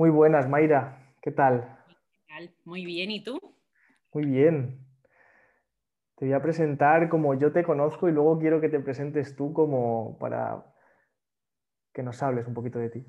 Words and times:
Muy 0.00 0.08
buenas, 0.08 0.48
Mayra. 0.48 0.96
¿Qué 1.20 1.30
tal? 1.30 1.76
Muy 2.64 2.86
bien, 2.86 3.10
¿y 3.10 3.22
tú? 3.22 3.38
Muy 4.14 4.24
bien. 4.24 4.82
Te 6.16 6.24
voy 6.24 6.32
a 6.32 6.40
presentar 6.40 7.10
como 7.10 7.34
yo 7.34 7.52
te 7.52 7.62
conozco 7.62 8.08
y 8.08 8.12
luego 8.12 8.38
quiero 8.38 8.62
que 8.62 8.70
te 8.70 8.80
presentes 8.80 9.36
tú 9.36 9.52
como 9.52 10.16
para 10.18 10.64
que 11.92 12.02
nos 12.02 12.22
hables 12.22 12.46
un 12.48 12.54
poquito 12.54 12.78
de 12.78 12.88
ti. 12.88 13.06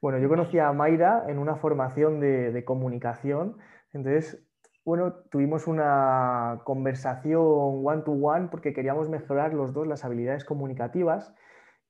Bueno, 0.00 0.20
yo 0.20 0.28
conocí 0.28 0.60
a 0.60 0.72
Mayra 0.72 1.24
en 1.26 1.40
una 1.40 1.56
formación 1.56 2.20
de, 2.20 2.52
de 2.52 2.64
comunicación, 2.64 3.58
entonces, 3.92 4.40
bueno, 4.84 5.14
tuvimos 5.32 5.66
una 5.66 6.60
conversación 6.62 7.84
one-to-one 7.84 8.44
-one 8.44 8.48
porque 8.48 8.72
queríamos 8.72 9.08
mejorar 9.08 9.54
los 9.54 9.72
dos 9.72 9.88
las 9.88 10.04
habilidades 10.04 10.44
comunicativas 10.44 11.34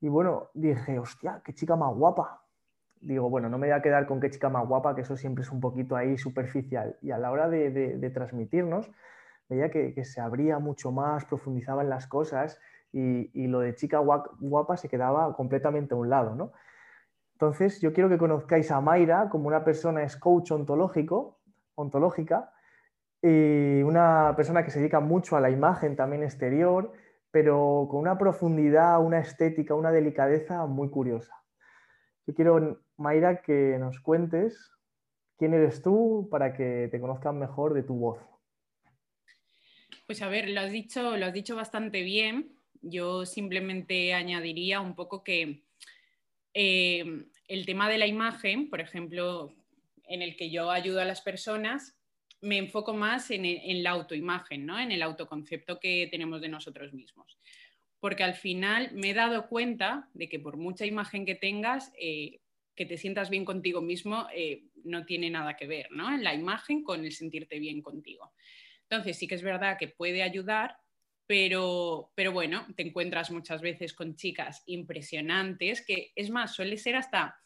y 0.00 0.08
bueno, 0.08 0.48
dije, 0.54 0.98
hostia, 0.98 1.42
qué 1.44 1.52
chica 1.52 1.76
más 1.76 1.94
guapa 1.94 2.47
digo, 3.00 3.30
bueno, 3.30 3.48
no 3.48 3.58
me 3.58 3.68
voy 3.68 3.76
a 3.76 3.82
quedar 3.82 4.06
con 4.06 4.20
qué 4.20 4.30
chica 4.30 4.48
más 4.48 4.66
guapa, 4.66 4.94
que 4.94 5.02
eso 5.02 5.16
siempre 5.16 5.42
es 5.42 5.50
un 5.50 5.60
poquito 5.60 5.96
ahí 5.96 6.18
superficial. 6.18 6.96
Y 7.02 7.10
a 7.10 7.18
la 7.18 7.30
hora 7.30 7.48
de, 7.48 8.10
transmitirnos, 8.12 8.90
veía 9.48 9.70
que, 9.70 10.04
se 10.04 10.20
abría 10.20 10.58
mucho 10.58 10.92
más, 10.92 11.24
profundizaba 11.24 11.82
en 11.82 11.90
las 11.90 12.06
cosas 12.06 12.58
y, 12.92 13.46
lo 13.48 13.60
de 13.60 13.74
chica 13.74 13.98
guapa 13.98 14.76
se 14.76 14.88
quedaba 14.88 15.34
completamente 15.36 15.94
a 15.94 15.96
un 15.96 16.10
lado, 16.10 16.34
¿no? 16.34 16.52
Entonces, 17.32 17.80
yo 17.80 17.92
quiero 17.92 18.08
que 18.08 18.18
conozcáis 18.18 18.70
a 18.72 18.80
Mayra 18.80 19.28
como 19.28 19.46
una 19.46 19.62
persona 19.62 20.02
es 20.02 20.16
coach 20.16 20.50
ontológico, 20.50 21.38
ontológica, 21.76 22.52
y 23.22 23.82
una 23.82 24.34
persona 24.36 24.64
que 24.64 24.70
se 24.70 24.80
dedica 24.80 25.00
mucho 25.00 25.36
a 25.36 25.40
la 25.40 25.50
imagen 25.50 25.96
también 25.96 26.22
exterior, 26.22 26.92
pero 27.30 27.86
con 27.90 28.00
una 28.00 28.18
profundidad, 28.18 29.00
una 29.00 29.20
estética, 29.20 29.74
una 29.74 29.92
delicadeza 29.92 30.66
muy 30.66 30.90
curiosa. 30.90 31.34
Yo 32.26 32.34
quiero, 32.34 32.80
Mayra, 32.98 33.40
que 33.42 33.76
nos 33.78 34.00
cuentes 34.00 34.70
quién 35.38 35.54
eres 35.54 35.82
tú 35.82 36.28
para 36.30 36.52
que 36.52 36.88
te 36.90 37.00
conozcan 37.00 37.38
mejor 37.38 37.72
de 37.72 37.84
tu 37.84 37.94
voz. 37.94 38.18
Pues 40.06 40.20
a 40.22 40.28
ver, 40.28 40.48
lo 40.48 40.60
has 40.60 40.72
dicho, 40.72 41.16
lo 41.16 41.26
has 41.26 41.32
dicho 41.32 41.54
bastante 41.54 42.02
bien. 42.02 42.58
Yo 42.82 43.24
simplemente 43.24 44.14
añadiría 44.14 44.80
un 44.80 44.94
poco 44.94 45.22
que 45.22 45.64
eh, 46.54 47.26
el 47.46 47.66
tema 47.66 47.88
de 47.88 47.98
la 47.98 48.06
imagen, 48.06 48.68
por 48.68 48.80
ejemplo, 48.80 49.54
en 50.04 50.22
el 50.22 50.36
que 50.36 50.50
yo 50.50 50.70
ayudo 50.70 51.00
a 51.00 51.04
las 51.04 51.20
personas, 51.20 51.96
me 52.40 52.58
enfoco 52.58 52.94
más 52.94 53.30
en, 53.30 53.82
la 53.82 53.90
autoimagen, 53.90 54.64
¿no? 54.64 54.78
en 54.78 54.92
el 54.92 55.02
autoconcepto 55.02 55.80
que 55.80 56.08
tenemos 56.10 56.40
de 56.40 56.48
nosotros 56.48 56.92
mismos 56.92 57.38
porque 58.00 58.22
al 58.22 58.34
final 58.34 58.90
me 58.94 59.10
he 59.10 59.14
dado 59.14 59.48
cuenta 59.48 60.08
de 60.14 60.28
que 60.28 60.38
por 60.38 60.56
mucha 60.56 60.86
imagen 60.86 61.26
que 61.26 61.34
tengas, 61.34 61.92
eh, 62.00 62.40
que 62.78 62.86
te 62.86 62.96
sientas 62.96 63.28
bien 63.28 63.44
contigo 63.44 63.82
mismo 63.82 64.28
eh, 64.32 64.62
no 64.84 65.04
tiene 65.04 65.30
nada 65.30 65.56
que 65.56 65.66
ver, 65.66 65.90
¿no? 65.90 66.16
La 66.16 66.32
imagen 66.32 66.84
con 66.84 67.04
el 67.04 67.10
sentirte 67.10 67.58
bien 67.58 67.82
contigo. 67.82 68.32
Entonces 68.82 69.18
sí 69.18 69.26
que 69.26 69.34
es 69.34 69.42
verdad 69.42 69.76
que 69.76 69.88
puede 69.88 70.22
ayudar, 70.22 70.76
pero, 71.26 72.12
pero 72.14 72.30
bueno, 72.30 72.68
te 72.76 72.86
encuentras 72.86 73.32
muchas 73.32 73.62
veces 73.62 73.94
con 73.94 74.14
chicas 74.14 74.62
impresionantes, 74.66 75.84
que 75.84 76.12
es 76.14 76.30
más, 76.30 76.54
suele 76.54 76.76
ser 76.76 76.94
hasta 76.94 77.36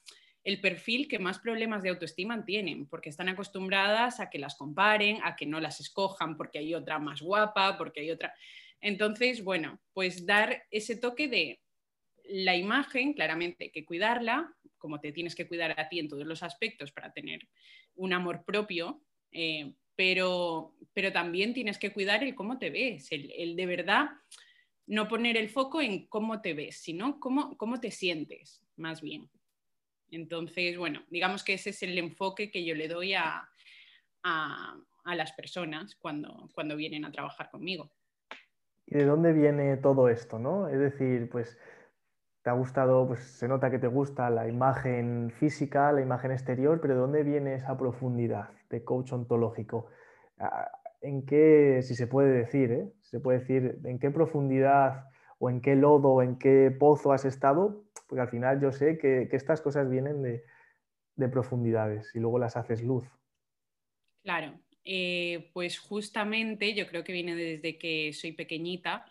el 0.44 0.60
perfil 0.60 1.08
que 1.08 1.18
más 1.18 1.38
problemas 1.38 1.82
de 1.82 1.88
autoestima 1.88 2.44
tienen, 2.44 2.86
porque 2.86 3.08
están 3.08 3.30
acostumbradas 3.30 4.20
a 4.20 4.28
que 4.28 4.38
las 4.38 4.56
comparen, 4.56 5.18
a 5.24 5.34
que 5.34 5.46
no 5.46 5.60
las 5.60 5.80
escojan 5.80 6.36
porque 6.36 6.58
hay 6.58 6.74
otra 6.74 6.98
más 6.98 7.22
guapa, 7.22 7.78
porque 7.78 8.00
hay 8.00 8.10
otra... 8.10 8.34
Entonces, 8.82 9.42
bueno, 9.42 9.80
pues 9.94 10.26
dar 10.26 10.64
ese 10.70 10.96
toque 10.96 11.28
de 11.28 11.62
la 12.24 12.54
imagen, 12.54 13.14
claramente 13.14 13.70
que 13.70 13.84
cuidarla, 13.84 14.54
como 14.82 14.98
te 14.98 15.12
tienes 15.12 15.36
que 15.36 15.46
cuidar 15.46 15.78
a 15.78 15.88
ti 15.88 16.00
en 16.00 16.08
todos 16.08 16.26
los 16.26 16.42
aspectos 16.42 16.90
para 16.90 17.12
tener 17.12 17.48
un 17.94 18.12
amor 18.12 18.44
propio, 18.44 19.00
eh, 19.30 19.74
pero, 19.94 20.74
pero 20.92 21.12
también 21.12 21.54
tienes 21.54 21.78
que 21.78 21.92
cuidar 21.92 22.24
el 22.24 22.34
cómo 22.34 22.58
te 22.58 22.70
ves, 22.70 23.12
el, 23.12 23.54
de 23.54 23.66
verdad 23.66 24.10
no 24.88 25.06
poner 25.06 25.36
el 25.36 25.48
foco 25.48 25.80
en 25.80 26.08
cómo 26.08 26.42
te 26.42 26.52
ves, 26.52 26.78
sino 26.78 27.20
cómo, 27.20 27.56
cómo 27.56 27.78
te 27.78 27.92
sientes, 27.92 28.60
más 28.76 29.00
bien. 29.00 29.30
Entonces, 30.10 30.76
bueno, 30.76 31.04
digamos 31.08 31.44
que 31.44 31.54
ese 31.54 31.70
es 31.70 31.82
el 31.84 31.96
enfoque 31.96 32.50
que 32.50 32.64
yo 32.64 32.74
le 32.74 32.88
doy 32.88 33.14
a, 33.14 33.48
a, 34.24 34.76
a 35.04 35.14
las 35.14 35.32
personas 35.32 35.94
cuando, 35.94 36.50
cuando 36.52 36.74
vienen 36.74 37.04
a 37.04 37.12
trabajar 37.12 37.48
conmigo. 37.50 37.92
¿Y 38.86 38.96
de 38.96 39.04
dónde 39.04 39.32
viene 39.32 39.76
todo 39.76 40.08
esto? 40.08 40.40
¿no? 40.40 40.68
Es 40.68 40.80
decir, 40.80 41.30
pues 41.30 41.56
te 42.42 42.50
ha 42.50 42.54
gustado, 42.54 43.06
pues 43.06 43.20
se 43.22 43.46
nota 43.46 43.70
que 43.70 43.78
te 43.78 43.86
gusta 43.86 44.28
la 44.28 44.48
imagen 44.48 45.32
física, 45.38 45.92
la 45.92 46.00
imagen 46.00 46.32
exterior, 46.32 46.80
pero 46.80 46.94
¿de 46.94 47.00
dónde 47.00 47.22
viene 47.22 47.54
esa 47.54 47.76
profundidad 47.78 48.50
de 48.68 48.82
coach 48.82 49.12
ontológico? 49.12 49.86
Ah, 50.38 50.70
¿En 51.00 51.24
qué, 51.24 51.80
si 51.82 51.94
se 51.94 52.06
puede 52.06 52.30
decir, 52.32 52.72
¿eh? 52.72 52.92
se 53.00 53.20
puede 53.20 53.40
decir, 53.40 53.80
en 53.84 53.98
qué 53.98 54.10
profundidad 54.10 55.06
o 55.38 55.50
en 55.50 55.60
qué 55.60 55.76
lodo, 55.76 56.22
en 56.22 56.38
qué 56.38 56.74
pozo 56.76 57.12
has 57.12 57.24
estado? 57.24 57.84
Porque 58.08 58.22
al 58.22 58.28
final 58.28 58.60
yo 58.60 58.72
sé 58.72 58.98
que, 58.98 59.28
estas 59.32 59.60
cosas 59.60 59.88
vienen 59.88 60.22
de, 60.22 60.44
de 61.16 61.28
profundidades 61.28 62.14
y 62.14 62.20
luego 62.20 62.38
las 62.38 62.56
haces 62.56 62.82
luz. 62.82 63.06
Claro, 64.22 64.58
eh, 64.84 65.50
pues 65.52 65.78
justamente 65.78 66.74
yo 66.74 66.86
creo 66.88 67.04
que 67.04 67.12
viene 67.12 67.36
desde 67.36 67.78
que 67.78 68.12
soy 68.12 68.32
pequeñita. 68.32 69.06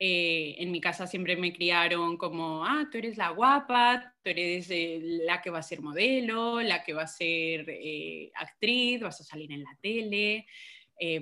Eh, 0.00 0.54
en 0.58 0.70
mi 0.70 0.80
casa 0.80 1.06
siempre 1.06 1.36
me 1.36 1.52
criaron 1.52 2.16
como, 2.16 2.64
ah, 2.64 2.88
tú 2.90 2.98
eres 2.98 3.16
la 3.16 3.30
guapa, 3.30 4.14
tú 4.22 4.30
eres 4.30 4.70
eh, 4.70 5.00
la 5.02 5.42
que 5.42 5.50
va 5.50 5.58
a 5.58 5.62
ser 5.62 5.80
modelo, 5.80 6.60
la 6.60 6.84
que 6.84 6.92
va 6.92 7.02
a 7.02 7.06
ser 7.08 7.66
actriz, 8.34 9.00
vas 9.00 9.20
a 9.20 9.24
salir 9.24 9.50
en 9.52 9.64
la 9.64 9.76
tele, 9.82 10.46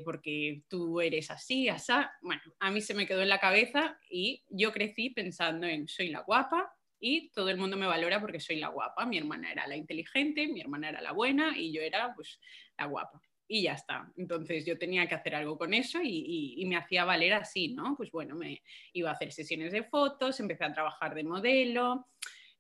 porque 0.05 0.63
tú 0.69 1.01
eres 1.01 1.31
así, 1.31 1.69
así. 1.69 1.93
Bueno, 2.23 2.43
a 2.61 2.71
mí 2.71 2.81
se 2.81 2.95
me 2.95 3.07
quedó 3.07 3.23
en 3.23 3.29
la 3.29 3.41
cabeza 3.41 3.99
y 4.11 4.45
yo 4.49 4.73
crecí 4.73 5.11
pensando 5.11 5.67
en 5.67 5.89
soy 5.89 6.09
la 6.09 6.21
guapa, 6.21 6.77
y 6.99 7.31
todo 7.31 7.51
el 7.51 7.59
mundo 7.59 7.77
me 7.77 7.87
valora 7.87 8.21
porque 8.21 8.41
soy 8.41 8.57
la 8.57 8.69
guapa. 8.69 9.07
Mi 9.07 9.19
hermana 9.19 9.53
era 9.53 9.67
la 9.67 9.77
inteligente, 9.77 10.49
mi 10.49 10.61
hermana 10.61 10.89
era 10.89 11.01
la 11.01 11.13
buena 11.13 11.57
y 11.57 11.73
yo 11.73 11.83
era 11.83 12.15
pues 12.15 12.41
la 12.79 12.87
guapa 12.87 13.21
y 13.49 13.63
ya 13.63 13.75
está. 13.75 14.13
Entonces 14.17 14.65
yo 14.65 14.79
tenía 14.79 15.07
que 15.07 15.15
hacer 15.15 15.35
algo 15.35 15.57
con 15.57 15.75
eso 15.75 16.01
y, 16.03 16.65
me 16.67 16.77
hacía 16.77 17.05
valer 17.05 17.35
así, 17.35 17.69
¿no? 17.69 17.95
Pues 17.97 18.11
bueno, 18.11 18.35
me 18.35 18.63
iba 18.93 19.11
a 19.11 19.13
hacer 19.13 19.33
sesiones 19.33 19.73
de 19.73 19.85
fotos, 19.85 20.41
empecé 20.41 20.65
a 20.65 20.73
trabajar 20.73 21.15
de 21.15 21.25
modelo, 21.25 22.09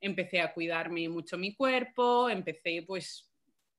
empecé 0.00 0.40
a 0.40 0.52
cuidarme 0.52 1.08
mucho 1.08 1.36
mi 1.36 1.54
cuerpo, 1.54 2.30
empecé 2.30 2.82
pues, 2.86 3.32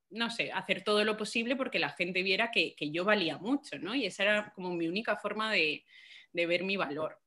no 0.09 0.29
sé, 0.29 0.51
a 0.51 0.57
hacer 0.57 0.83
todo 0.83 1.03
lo 1.05 1.15
posible 1.15 1.55
porque 1.55 1.79
la 1.79 1.91
gente 1.91 2.23
viera 2.23 2.51
que, 2.51 2.75
yo 2.91 3.05
valía 3.05 3.37
mucho, 3.37 3.79
¿no? 3.79 3.95
Y 3.95 4.05
esa 4.05 4.23
era 4.23 4.51
como 4.53 4.71
mi 4.71 4.87
única 4.87 5.15
forma 5.15 5.51
de, 5.51 5.85
de 6.33 6.45
ver 6.45 6.63
mi 6.63 6.75
valor. 6.75 7.19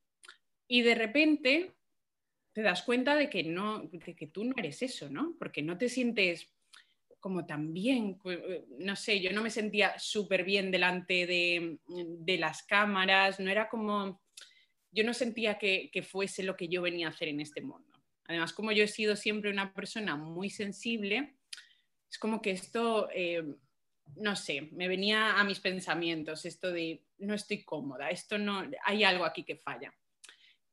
Y 0.67 0.83
de 0.83 0.95
repente 0.95 1.71
te 2.53 2.61
das 2.61 2.83
cuenta 2.83 3.15
de 3.15 3.29
que, 3.29 3.43
no, 3.43 3.79
de 3.79 4.15
que 4.15 4.27
tú 4.27 4.43
no 4.43 4.53
eres 4.57 4.81
eso, 4.81 5.09
¿no? 5.09 5.35
Porque 5.39 5.61
no 5.63 5.77
te 5.77 5.89
sientes 5.89 6.53
como 7.21 7.45
también, 7.45 8.19
eh, 8.25 8.65
no 8.79 8.95
sé, 8.95 9.21
yo 9.21 9.31
no 9.31 9.41
me 9.41 9.51
sentía 9.51 9.97
súper 9.99 10.43
bien 10.43 10.71
delante 10.71 11.25
de, 11.27 11.77
las 12.39 12.63
cámaras, 12.63 13.39
no 13.39 13.49
era 13.49 13.69
como, 13.69 14.21
yo 14.91 15.03
no 15.03 15.13
sentía 15.13 15.57
que, 15.57 15.89
fuese 16.05 16.43
lo 16.43 16.57
que 16.57 16.67
yo 16.67 16.81
venía 16.81 17.07
a 17.07 17.11
hacer 17.11 17.29
en 17.29 17.39
este 17.39 17.61
mundo. 17.61 17.87
Además, 18.25 18.53
como 18.53 18.71
yo 18.71 18.83
he 18.83 18.87
sido 18.87 19.15
siempre 19.15 19.51
una 19.51 19.73
persona 19.73 20.15
muy 20.15 20.49
sensible, 20.49 21.35
es 22.09 22.17
como 22.17 22.41
que 22.41 22.51
esto, 22.51 23.07
eh, 23.13 23.43
no 24.15 24.35
sé, 24.35 24.69
me 24.71 24.87
venía 24.87 25.39
a 25.39 25.43
mis 25.43 25.59
pensamientos, 25.59 26.45
esto 26.45 26.71
de 26.71 27.03
no 27.19 27.35
estoy 27.35 27.63
cómoda, 27.63 28.09
esto 28.09 28.37
no, 28.39 28.67
hay 28.83 29.03
algo 29.03 29.25
aquí 29.25 29.43
que 29.43 29.57
falla. 29.57 29.93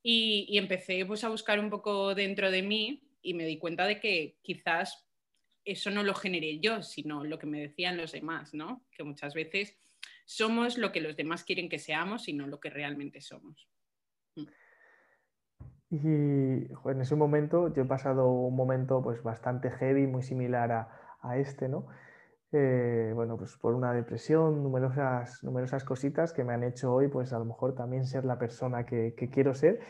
Y, 0.02 0.46
y 0.48 0.56
empecé 0.56 1.04
pues, 1.04 1.24
a 1.24 1.28
buscar 1.28 1.60
un 1.60 1.68
poco 1.68 2.14
dentro 2.14 2.50
de 2.50 2.62
mí 2.62 3.02
y 3.20 3.34
me 3.34 3.44
di 3.44 3.58
cuenta 3.58 3.86
de 3.86 4.00
que 4.00 4.38
quizás 4.42 5.07
eso 5.64 5.90
no 5.90 6.02
lo 6.02 6.14
generé 6.14 6.60
yo, 6.60 6.82
sino 6.82 7.24
lo 7.24 7.38
que 7.38 7.46
me 7.46 7.60
decían 7.60 7.96
los 7.96 8.12
demás, 8.12 8.54
¿no? 8.54 8.84
Que 8.90 9.04
muchas 9.04 9.34
veces 9.34 9.78
somos 10.24 10.78
lo 10.78 10.92
que 10.92 11.00
los 11.00 11.16
demás 11.16 11.44
quieren 11.44 11.68
que 11.68 11.78
seamos 11.78 12.28
y 12.28 12.32
no 12.32 12.46
lo 12.46 12.60
que 12.60 12.70
realmente 12.70 13.20
somos. 13.20 13.68
Y 15.90 15.96
en 15.98 17.00
ese 17.00 17.16
momento 17.16 17.72
yo 17.72 17.82
he 17.82 17.86
pasado 17.86 18.30
un 18.30 18.54
momento 18.54 19.02
pues 19.02 19.22
bastante 19.22 19.70
heavy, 19.70 20.06
muy 20.06 20.22
similar 20.22 20.70
a, 21.22 21.38
este, 21.38 21.68
¿no? 21.68 21.86
Eh, 22.52 23.12
bueno, 23.14 23.36
pues 23.36 23.56
por 23.56 23.74
una 23.74 23.92
depresión, 23.92 24.62
numerosas, 24.62 25.42
numerosas 25.42 25.84
cositas 25.84 26.32
que 26.32 26.44
me 26.44 26.52
han 26.52 26.64
hecho 26.64 26.92
hoy, 26.92 27.08
pues 27.08 27.32
a 27.32 27.38
lo 27.38 27.44
mejor 27.46 27.74
también 27.74 28.06
ser 28.06 28.24
la 28.24 28.38
persona 28.38 28.84
que 28.84 29.14
quiero 29.32 29.54
ser. 29.54 29.80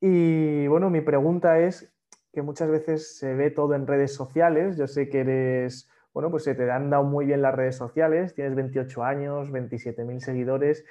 Y 0.00 0.66
bueno, 0.68 0.88
mi 0.88 1.00
pregunta 1.00 1.58
es, 1.58 1.92
que 2.32 2.42
muchas 2.42 2.70
veces 2.70 3.18
se 3.18 3.34
ve 3.34 3.50
todo 3.50 3.74
en 3.74 3.86
redes 3.86 4.14
sociales. 4.14 4.76
Yo 4.76 4.86
sé 4.86 5.08
que 5.08 5.20
eres, 5.20 5.90
bueno, 6.12 6.30
pues 6.30 6.44
se 6.44 6.54
te 6.54 6.70
han 6.70 6.90
dado 6.90 7.04
muy 7.04 7.26
bien 7.26 7.42
las 7.42 7.54
redes 7.54 7.76
sociales, 7.76 8.34
tienes 8.34 8.54
28 8.54 9.02
años, 9.02 9.50
27.000 9.50 10.20
seguidores 10.20 10.84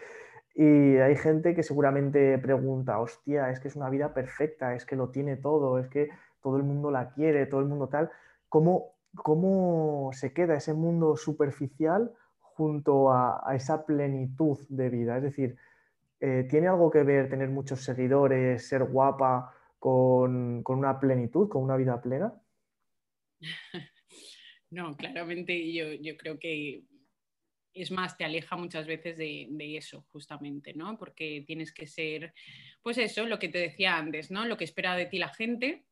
y 0.55 0.97
hay 0.97 1.15
gente 1.15 1.55
que 1.55 1.63
seguramente 1.63 2.37
pregunta, 2.39 2.99
hostia, 2.99 3.49
es 3.49 3.59
que 3.59 3.69
es 3.69 3.75
una 3.75 3.89
vida 3.89 4.13
perfecta, 4.13 4.75
es 4.75 4.85
que 4.85 4.95
lo 4.95 5.09
tiene 5.09 5.37
todo, 5.37 5.79
es 5.79 5.87
que 5.87 6.09
todo 6.41 6.57
el 6.57 6.63
mundo 6.63 6.91
la 6.91 7.11
quiere, 7.11 7.45
todo 7.45 7.61
el 7.61 7.67
mundo 7.67 7.87
tal. 7.87 8.09
¿Cómo, 8.49 8.95
cómo 9.15 10.09
se 10.13 10.33
queda 10.33 10.55
ese 10.55 10.73
mundo 10.73 11.15
superficial 11.15 12.11
junto 12.59 13.13
a, 13.13 13.41
esa 13.55 13.85
plenitud 13.85 14.59
de 14.67 14.89
vida. 14.89 15.15
Es 15.15 15.23
decir, 15.23 15.55
eh, 16.19 16.45
¿tiene 16.49 16.67
algo 16.67 16.91
que 16.91 17.03
ver 17.03 17.29
tener 17.29 17.47
muchos 17.47 17.85
seguidores, 17.85 18.67
ser 18.67 18.83
guapa 18.83 19.53
con, 19.79 20.63
una 20.67 20.99
plenitud, 20.99 21.49
con 21.49 21.63
una 21.63 21.77
vida 21.77 22.01
plena? 22.01 22.33
No, 24.71 24.95
claramente 24.95 25.73
yo, 25.73 25.93
yo 25.93 26.15
creo 26.15 26.37
que 26.37 26.83
es 27.73 27.91
más, 27.91 28.17
te 28.17 28.25
aleja 28.25 28.55
muchas 28.55 28.87
veces 28.87 29.17
de, 29.17 29.77
eso, 29.77 30.05
justamente, 30.11 30.73
¿no? 30.73 30.97
Porque 30.97 31.43
tienes 31.45 31.73
que 31.73 31.87
ser, 31.87 32.33
pues 32.81 32.97
eso, 32.97 33.25
lo 33.25 33.39
que 33.39 33.49
te 33.49 33.59
decía 33.59 33.97
antes, 33.97 34.31
¿no? 34.31 34.45
Lo 34.45 34.57
que 34.57 34.63
espera 34.63 34.95
de 34.95 35.05
ti 35.05 35.17
la 35.17 35.29
gente, 35.29 35.85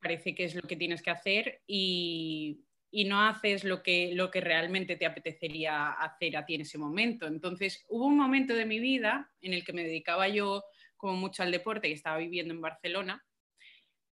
parece 0.00 0.34
que 0.34 0.44
es 0.44 0.54
lo 0.54 0.62
que 0.62 0.76
tienes 0.76 1.02
que 1.02 1.10
hacer 1.10 1.62
y, 1.66 2.62
no 3.08 3.20
haces 3.20 3.64
lo 3.64 3.82
que, 3.82 4.14
lo 4.14 4.30
que 4.30 4.40
realmente 4.40 4.96
te 4.96 5.04
apetecería 5.04 5.90
hacer 5.92 6.34
a 6.34 6.46
ti 6.46 6.54
en 6.54 6.62
ese 6.62 6.78
momento. 6.78 7.26
Entonces, 7.26 7.84
hubo 7.90 8.06
un 8.06 8.16
momento 8.16 8.54
de 8.54 8.64
mi 8.64 8.80
vida 8.80 9.30
en 9.42 9.52
el 9.52 9.64
que 9.64 9.74
me 9.74 9.84
dedicaba 9.84 10.28
yo 10.28 10.64
como 11.06 11.18
mucho 11.18 11.44
al 11.44 11.52
deporte 11.52 11.88
y 11.88 11.92
estaba 11.92 12.18
viviendo 12.18 12.52
en 12.52 12.60
Barcelona 12.60 13.24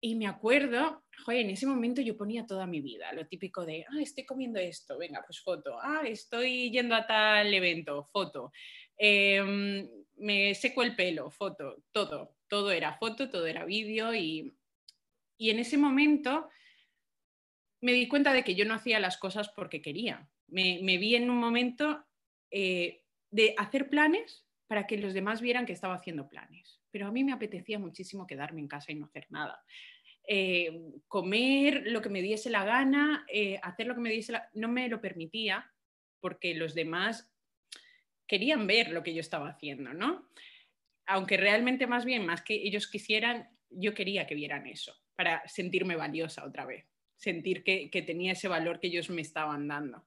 y 0.03 0.15
me 0.15 0.25
acuerdo, 0.25 1.03
joder, 1.23 1.41
en 1.41 1.51
ese 1.51 1.67
momento 1.67 2.01
yo 2.01 2.17
ponía 2.17 2.47
toda 2.47 2.65
mi 2.65 2.81
vida, 2.81 3.13
lo 3.13 3.27
típico 3.27 3.65
de, 3.65 3.85
ah, 3.87 4.01
estoy 4.01 4.25
comiendo 4.25 4.59
esto, 4.59 4.97
venga, 4.97 5.23
pues 5.25 5.39
foto, 5.41 5.79
ah, 5.79 6.01
estoy 6.05 6.71
yendo 6.71 6.95
a 6.95 7.05
tal 7.05 7.53
evento, 7.53 8.03
foto, 8.05 8.51
em, 8.97 9.87
me 10.17 10.55
seco 10.55 10.81
el 10.81 10.95
pelo, 10.95 11.29
foto, 11.29 11.83
todo, 11.91 12.35
todo 12.47 12.71
era 12.71 12.97
foto, 12.97 13.29
todo 13.29 13.45
era 13.45 13.63
vídeo 13.63 14.13
y, 14.15 14.51
en 15.37 15.59
ese 15.59 15.77
momento 15.77 16.49
me 17.81 17.93
di 17.93 18.07
cuenta 18.07 18.31
de 18.33 18.43
que 18.43 18.53
yo 18.53 18.65
no 18.65 18.75
hacía 18.75 18.99
las 18.99 19.17
cosas 19.17 19.49
porque 19.49 19.81
quería. 19.81 20.29
Me, 20.47 20.97
vi 20.99 21.15
en 21.15 21.31
un 21.31 21.37
momento 21.37 22.05
eh, 22.51 23.03
de 23.31 23.55
hacer 23.57 23.89
planes 23.89 24.45
para 24.67 24.85
que 24.85 24.97
los 24.97 25.15
demás 25.15 25.41
vieran 25.41 25.65
que 25.65 25.73
estaba 25.73 25.95
haciendo 25.95 26.29
planes. 26.29 26.80
Pero 26.91 27.07
a 27.07 27.11
mí 27.11 27.23
me 27.23 27.33
apetecía 27.33 27.79
muchísimo 27.79 28.27
quedarme 28.27 28.61
en 28.61 28.67
casa 28.67 28.91
y 28.91 28.95
no 28.95 29.05
hacer 29.05 29.27
nada. 29.29 29.63
Eh, 30.27 30.71
comer 31.07 31.83
lo 31.87 32.01
que 32.01 32.09
me 32.09 32.21
diese 32.21 32.49
la 32.49 32.63
gana, 32.63 33.25
eh, 33.27 33.59
hacer 33.63 33.87
lo 33.87 33.95
que 33.95 34.01
me 34.01 34.11
diese 34.11 34.33
la... 34.33 34.49
no 34.53 34.67
me 34.67 34.87
lo 34.87 35.01
permitía 35.01 35.71
porque 36.19 36.53
los 36.53 36.75
demás 36.75 37.33
querían 38.27 38.67
ver 38.67 38.91
lo 38.91 39.03
que 39.03 39.13
yo 39.13 39.19
estaba 39.19 39.49
haciendo, 39.49 39.93
¿no? 39.93 40.29
Aunque 41.07 41.37
realmente 41.37 41.87
más 41.87 42.05
bien, 42.05 42.25
más 42.25 42.43
que 42.43 42.53
ellos 42.53 42.87
quisieran, 42.87 43.49
yo 43.69 43.93
quería 43.93 44.27
que 44.27 44.35
vieran 44.35 44.67
eso, 44.67 44.95
para 45.15 45.45
sentirme 45.47 45.95
valiosa 45.95 46.45
otra 46.45 46.65
vez, 46.65 46.85
sentir 47.17 47.63
que, 47.63 47.89
que 47.89 48.01
tenía 48.01 48.33
ese 48.33 48.47
valor 48.47 48.79
que 48.79 48.87
ellos 48.87 49.09
me 49.09 49.21
estaban 49.21 49.67
dando. 49.67 50.05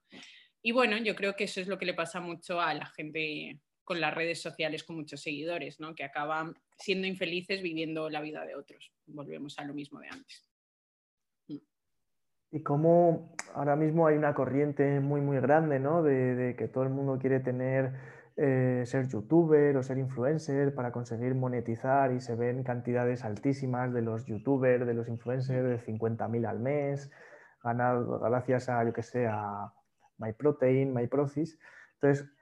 Y 0.63 0.71
bueno, 0.71 0.97
yo 0.97 1.13
creo 1.15 1.35
que 1.35 1.43
eso 1.43 1.61
es 1.61 1.67
lo 1.67 1.77
que 1.77 1.85
le 1.85 1.93
pasa 1.93 2.19
mucho 2.21 2.59
a 2.59 2.73
la 2.73 2.87
gente 2.87 3.59
con 3.85 4.01
las 4.01 4.13
redes 4.13 4.41
sociales 4.41 4.83
con 4.83 4.97
muchos 4.97 5.21
seguidores, 5.21 5.79
¿no? 5.79 5.95
que 5.95 6.03
acaban 6.03 6.55
siendo 6.77 7.07
infelices 7.07 7.61
viviendo 7.61 8.09
la 8.09 8.19
vida 8.19 8.43
de 8.43 8.55
otros. 8.55 8.91
Volvemos 9.05 9.57
a 9.59 9.63
lo 9.63 9.73
mismo 9.73 9.99
de 9.99 10.07
antes. 10.09 10.49
Mm. 11.47 11.57
Y 12.51 12.63
cómo 12.63 13.35
ahora 13.53 13.75
mismo 13.75 14.07
hay 14.07 14.17
una 14.17 14.33
corriente 14.33 14.99
muy, 14.99 15.21
muy 15.21 15.39
grande, 15.39 15.79
¿no? 15.79 16.01
De, 16.01 16.55
que 16.57 16.67
todo 16.67 16.83
el 16.83 16.89
mundo 16.89 17.19
quiere 17.19 17.39
tener, 17.39 17.93
eh, 18.37 18.83
ser 18.85 19.07
youtuber 19.07 19.77
o 19.77 19.83
ser 19.83 19.99
influencer 19.99 20.73
para 20.73 20.91
conseguir 20.91 21.35
monetizar 21.35 22.11
y 22.11 22.19
se 22.19 22.35
ven 22.35 22.63
cantidades 22.63 23.23
altísimas 23.23 23.93
de 23.93 24.01
los 24.01 24.25
youtubers, 24.25 24.85
de 24.87 24.93
los 24.95 25.07
influencers 25.07 25.85
de 25.85 25.93
50.000 25.93 26.47
al 26.47 26.59
mes, 26.59 27.11
ganado 27.63 28.19
gracias 28.19 28.67
a, 28.67 28.83
yo 28.83 28.93
que 28.93 29.03
sé, 29.03 29.27
a 29.27 29.71
MyProtein, 30.17 30.91
MyProcis. 30.91 31.59
Entonces, 32.01 32.34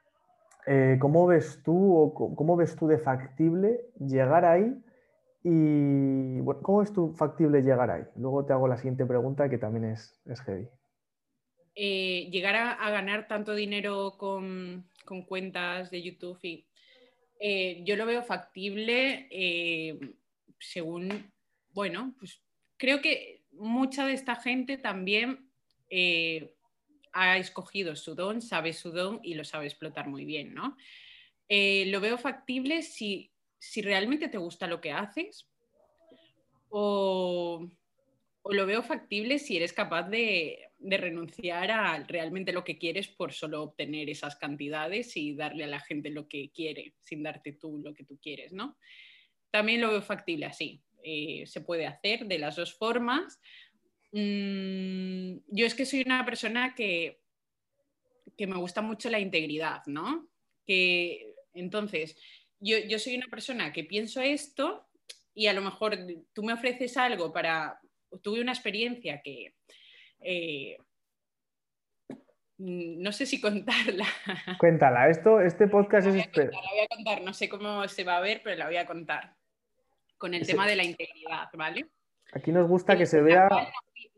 eh, 0.65 0.97
¿cómo 0.99 1.27
ves 1.27 1.61
tú 1.63 1.95
o 1.95 2.35
cómo 2.35 2.55
ves 2.55 2.75
tú 2.75 2.87
de 2.87 2.97
factible 2.97 3.81
llegar 3.99 4.45
ahí? 4.45 4.73
Y 5.43 6.39
¿cómo 6.61 6.79
ves 6.79 6.93
tú 6.93 7.13
factible 7.13 7.61
llegar 7.61 7.91
ahí? 7.91 8.03
Luego 8.15 8.45
te 8.45 8.53
hago 8.53 8.67
la 8.67 8.77
siguiente 8.77 9.05
pregunta 9.05 9.49
que 9.49 9.57
también 9.57 9.85
es, 9.85 10.21
es 10.25 10.39
heavy. 10.41 10.67
Eh, 11.75 12.29
llegar 12.31 12.55
a, 12.55 12.89
ganar 12.91 13.27
tanto 13.27 13.55
dinero 13.55 14.15
con, 14.17 14.87
cuentas 15.27 15.91
de 15.91 16.01
YouTube 16.01 16.39
y 16.43 16.65
eh, 17.39 17.83
yo 17.83 17.95
lo 17.97 18.05
veo 18.05 18.23
factible 18.23 19.27
según, 20.59 21.31
bueno, 21.71 22.15
pues 22.17 22.41
creo 22.77 23.01
que 23.01 23.43
mucha 23.51 24.05
de 24.05 24.13
esta 24.13 24.35
gente 24.35 24.77
también 24.77 25.49
ha 27.13 27.37
escogido 27.37 27.95
su 27.95 28.15
don, 28.15 28.41
sabe 28.41 28.73
su 28.73 28.91
don 28.91 29.19
y 29.23 29.35
lo 29.35 29.45
sabe 29.45 29.67
explotar 29.67 30.07
muy 30.07 30.25
bien, 30.25 30.53
¿no? 30.53 30.75
Eh, 31.47 31.85
lo 31.87 31.99
veo 32.01 32.17
factible 32.17 32.81
si, 32.81 33.31
realmente 33.77 34.27
te 34.27 34.37
gusta 34.37 34.67
lo 34.67 34.81
que 34.81 34.91
haces 34.91 35.47
o, 36.69 37.69
lo 38.49 38.65
veo 38.65 38.83
factible 38.83 39.39
si 39.39 39.57
eres 39.57 39.71
capaz 39.71 40.09
de, 40.09 40.69
renunciar 40.79 41.71
a 41.71 42.03
realmente 42.03 42.51
lo 42.51 42.65
que 42.65 42.77
quieres 42.77 43.07
por 43.07 43.31
solo 43.31 43.63
obtener 43.63 44.09
esas 44.09 44.35
cantidades 44.35 45.15
y 45.15 45.33
darle 45.33 45.63
a 45.63 45.67
la 45.67 45.79
gente 45.79 46.09
lo 46.09 46.27
que 46.27 46.51
quiere 46.51 46.95
sin 46.99 47.23
darte 47.23 47.53
tú 47.53 47.77
lo 47.77 47.93
que 47.93 48.03
tú 48.03 48.19
quieres, 48.21 48.51
¿no? 48.51 48.77
También 49.49 49.79
lo 49.79 49.91
veo 49.91 50.01
factible 50.01 50.45
así. 50.45 50.83
Eh, 51.03 51.45
se 51.45 51.61
puede 51.61 51.85
hacer 51.85 52.25
de 52.25 52.39
las 52.39 52.55
dos 52.55 52.73
formas. 52.73 53.39
Mm, 54.13 55.39
yo 55.47 55.65
es 55.65 55.73
que 55.73 55.85
soy 55.85 56.03
una 56.05 56.23
persona 56.23 56.75
que, 56.75 57.19
que 58.37 58.45
me 58.45 58.57
gusta 58.57 58.81
mucho 58.81 59.09
la 59.09 59.19
integridad, 59.19 59.81
¿no? 59.87 60.29
Que 60.67 61.33
entonces, 61.53 62.15
yo, 62.59 62.77
soy 62.99 63.15
una 63.15 63.27
persona 63.27 63.73
que 63.73 63.83
pienso 63.83 64.21
esto 64.21 64.87
y 65.33 65.47
a 65.47 65.53
lo 65.53 65.61
mejor 65.61 65.97
tú 66.31 66.43
me 66.43 66.53
ofreces 66.53 66.95
algo 66.95 67.33
para, 67.33 67.79
tuve 68.21 68.39
una 68.39 68.51
experiencia 68.51 69.21
que, 69.23 69.55
eh, 70.19 70.77
no 72.59 73.11
sé 73.11 73.25
si 73.25 73.41
contarla. 73.41 74.05
Cuéntala, 74.59 75.09
esto, 75.09 75.41
este 75.41 75.67
podcast 75.67 76.07
es... 76.07 76.15
la 76.15 76.43
voy 76.43 76.79
a 76.83 76.87
contar, 76.87 77.21
no 77.23 77.33
sé 77.33 77.49
cómo 77.49 77.87
se 77.87 78.03
va 78.03 78.17
a 78.17 78.21
ver, 78.21 78.41
pero 78.43 78.57
la 78.57 78.67
voy 78.67 78.77
a 78.77 78.85
contar. 78.85 79.35
Con 80.19 80.35
el 80.35 80.45
tema 80.45 80.67
de 80.67 80.75
la 80.75 80.83
integridad, 80.83 81.49
¿vale? 81.53 81.87
Aquí 82.31 82.51
nos 82.51 82.67
gusta 82.69 82.95
que 82.95 83.05
se 83.05 83.21
vea 83.21 83.49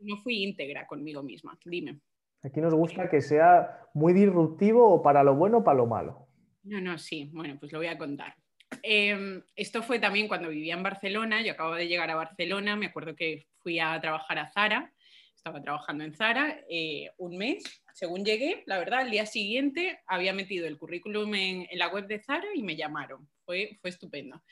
no 0.00 0.16
fui 0.18 0.42
íntegra 0.42 0.86
conmigo 0.86 1.22
misma. 1.22 1.58
Dime. 1.64 2.00
Aquí 2.42 2.60
nos 2.60 2.74
gusta 2.74 3.08
que 3.08 3.20
sea 3.20 3.80
muy 3.94 4.12
disruptivo 4.12 4.88
o 4.88 5.02
para 5.02 5.24
lo 5.24 5.34
bueno 5.34 5.58
o 5.58 5.64
para 5.64 5.78
lo 5.78 5.86
malo. 5.86 6.28
No, 6.62 6.80
no, 6.80 6.98
sí. 6.98 7.30
Bueno, 7.32 7.56
pues 7.58 7.72
lo 7.72 7.78
voy 7.78 7.88
a 7.88 7.98
contar. 7.98 8.34
Em, 8.82 9.42
esto 9.54 9.82
fue 9.82 9.98
también 9.98 10.28
cuando 10.28 10.48
vivía 10.48 10.74
en 10.74 10.82
Barcelona. 10.82 11.42
Yo 11.42 11.52
acabo 11.52 11.74
de 11.74 11.88
llegar 11.88 12.10
a 12.10 12.16
Barcelona. 12.16 12.76
Me 12.76 12.86
acuerdo 12.86 13.14
que 13.16 13.46
fui 13.58 13.78
a 13.78 14.00
trabajar 14.00 14.38
a 14.38 14.50
Zara. 14.50 14.92
Estaba 15.34 15.62
trabajando 15.62 16.04
en 16.04 16.14
Zara 16.14 16.60
eh, 16.68 17.10
un 17.18 17.36
mes. 17.36 17.64
Según 17.94 18.24
llegué, 18.24 18.62
la 18.66 18.78
verdad, 18.78 19.00
al 19.00 19.10
día 19.10 19.26
siguiente 19.26 20.00
había 20.06 20.32
metido 20.32 20.66
el 20.66 20.76
currículum 20.76 21.34
en, 21.34 21.66
la 21.72 21.88
web 21.88 22.06
de 22.06 22.20
Zara 22.20 22.48
y 22.54 22.62
me 22.62 22.76
llamaron. 22.76 23.28
Fue, 23.44 23.78
fue 23.80 23.90
estupendo. 23.90 24.42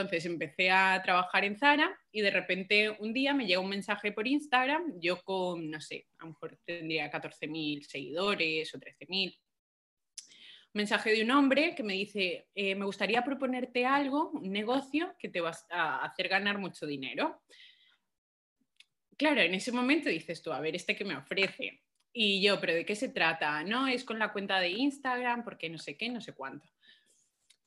Entonces 0.00 0.26
empecé 0.26 0.70
a 0.70 1.00
trabajar 1.02 1.44
en 1.44 1.56
Zara 1.56 1.98
y 2.12 2.20
de 2.20 2.30
repente 2.30 2.96
un 3.00 3.12
día 3.12 3.34
me 3.34 3.46
llega 3.46 3.58
un 3.58 3.68
mensaje 3.68 4.12
por 4.12 4.28
Instagram, 4.28 5.00
yo 5.00 5.20
con, 5.22 5.68
no 5.70 5.80
sé, 5.80 6.06
a 6.18 6.24
lo 6.24 6.30
mejor 6.30 6.56
tendría 6.64 7.10
14.000 7.10 7.82
seguidores 7.82 8.72
o 8.74 8.78
13.000. 8.78 9.36
Un 9.36 10.72
mensaje 10.72 11.10
de 11.10 11.24
un 11.24 11.32
hombre 11.32 11.74
que 11.74 11.82
me 11.82 11.94
dice, 11.94 12.46
eh, 12.54 12.76
me 12.76 12.84
gustaría 12.84 13.24
proponerte 13.24 13.84
algo, 13.84 14.30
un 14.30 14.52
negocio 14.52 15.16
que 15.18 15.28
te 15.28 15.40
va 15.40 15.52
a 15.70 16.04
hacer 16.04 16.28
ganar 16.28 16.58
mucho 16.58 16.86
dinero. 16.86 17.42
Claro, 19.16 19.40
en 19.40 19.54
ese 19.54 19.72
momento 19.72 20.08
dices 20.08 20.40
tú, 20.42 20.52
a 20.52 20.60
ver, 20.60 20.76
este 20.76 20.94
que 20.94 21.04
me 21.04 21.16
ofrece. 21.16 21.82
Y 22.12 22.40
yo, 22.40 22.60
pero 22.60 22.72
¿de 22.72 22.84
qué 22.84 22.94
se 22.94 23.08
trata? 23.08 23.64
No, 23.64 23.88
es 23.88 24.04
con 24.04 24.20
la 24.20 24.32
cuenta 24.32 24.60
de 24.60 24.70
Instagram, 24.70 25.42
porque 25.42 25.68
no 25.68 25.78
sé 25.78 25.96
qué, 25.96 26.08
no 26.08 26.20
sé 26.20 26.34
cuánto. 26.34 26.68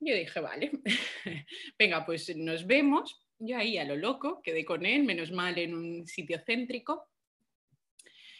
Yo 0.03 0.15
dije, 0.15 0.39
vale, 0.39 0.71
venga, 1.77 2.03
pues 2.03 2.35
nos 2.35 2.65
vemos. 2.65 3.23
Yo 3.37 3.55
ahí 3.55 3.77
a 3.77 3.85
lo 3.85 3.95
loco, 3.95 4.41
quedé 4.41 4.65
con 4.65 4.83
él, 4.85 5.03
menos 5.03 5.31
mal 5.31 5.59
en 5.59 5.75
un 5.75 6.07
sitio 6.07 6.39
céntrico. 6.43 7.07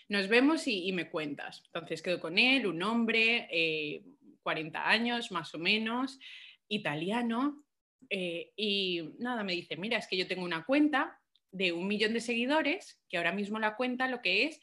Nos 0.10 0.28
vemos 0.28 0.68
y, 0.68 0.92
me 0.92 1.10
cuentas. 1.10 1.62
Entonces 1.68 2.02
quedo 2.02 2.20
con 2.20 2.40
él, 2.40 2.66
un 2.66 2.82
hombre, 2.82 4.04
40 4.42 4.80
eh, 4.80 4.82
años 4.84 5.32
más 5.32 5.54
o 5.54 5.60
menos, 5.60 6.20
italiano. 6.68 7.64
Eh, 8.10 8.52
y 8.56 9.14
nada, 9.20 9.44
me 9.44 9.54
dice, 9.54 9.78
mira, 9.78 10.00
es 10.00 10.08
que 10.08 10.18
yo 10.18 10.28
tengo 10.28 10.44
una 10.44 10.66
cuenta 10.66 11.20
de 11.52 11.74
un 11.74 11.88
millón 11.88 12.14
de 12.14 12.22
seguidores, 12.22 13.00
que 13.08 13.18
ahora 13.18 13.34
mismo 13.34 13.60
la 13.60 13.76
cuenta 13.76 14.08
lo 14.08 14.22
que 14.22 14.46
es 14.46 14.60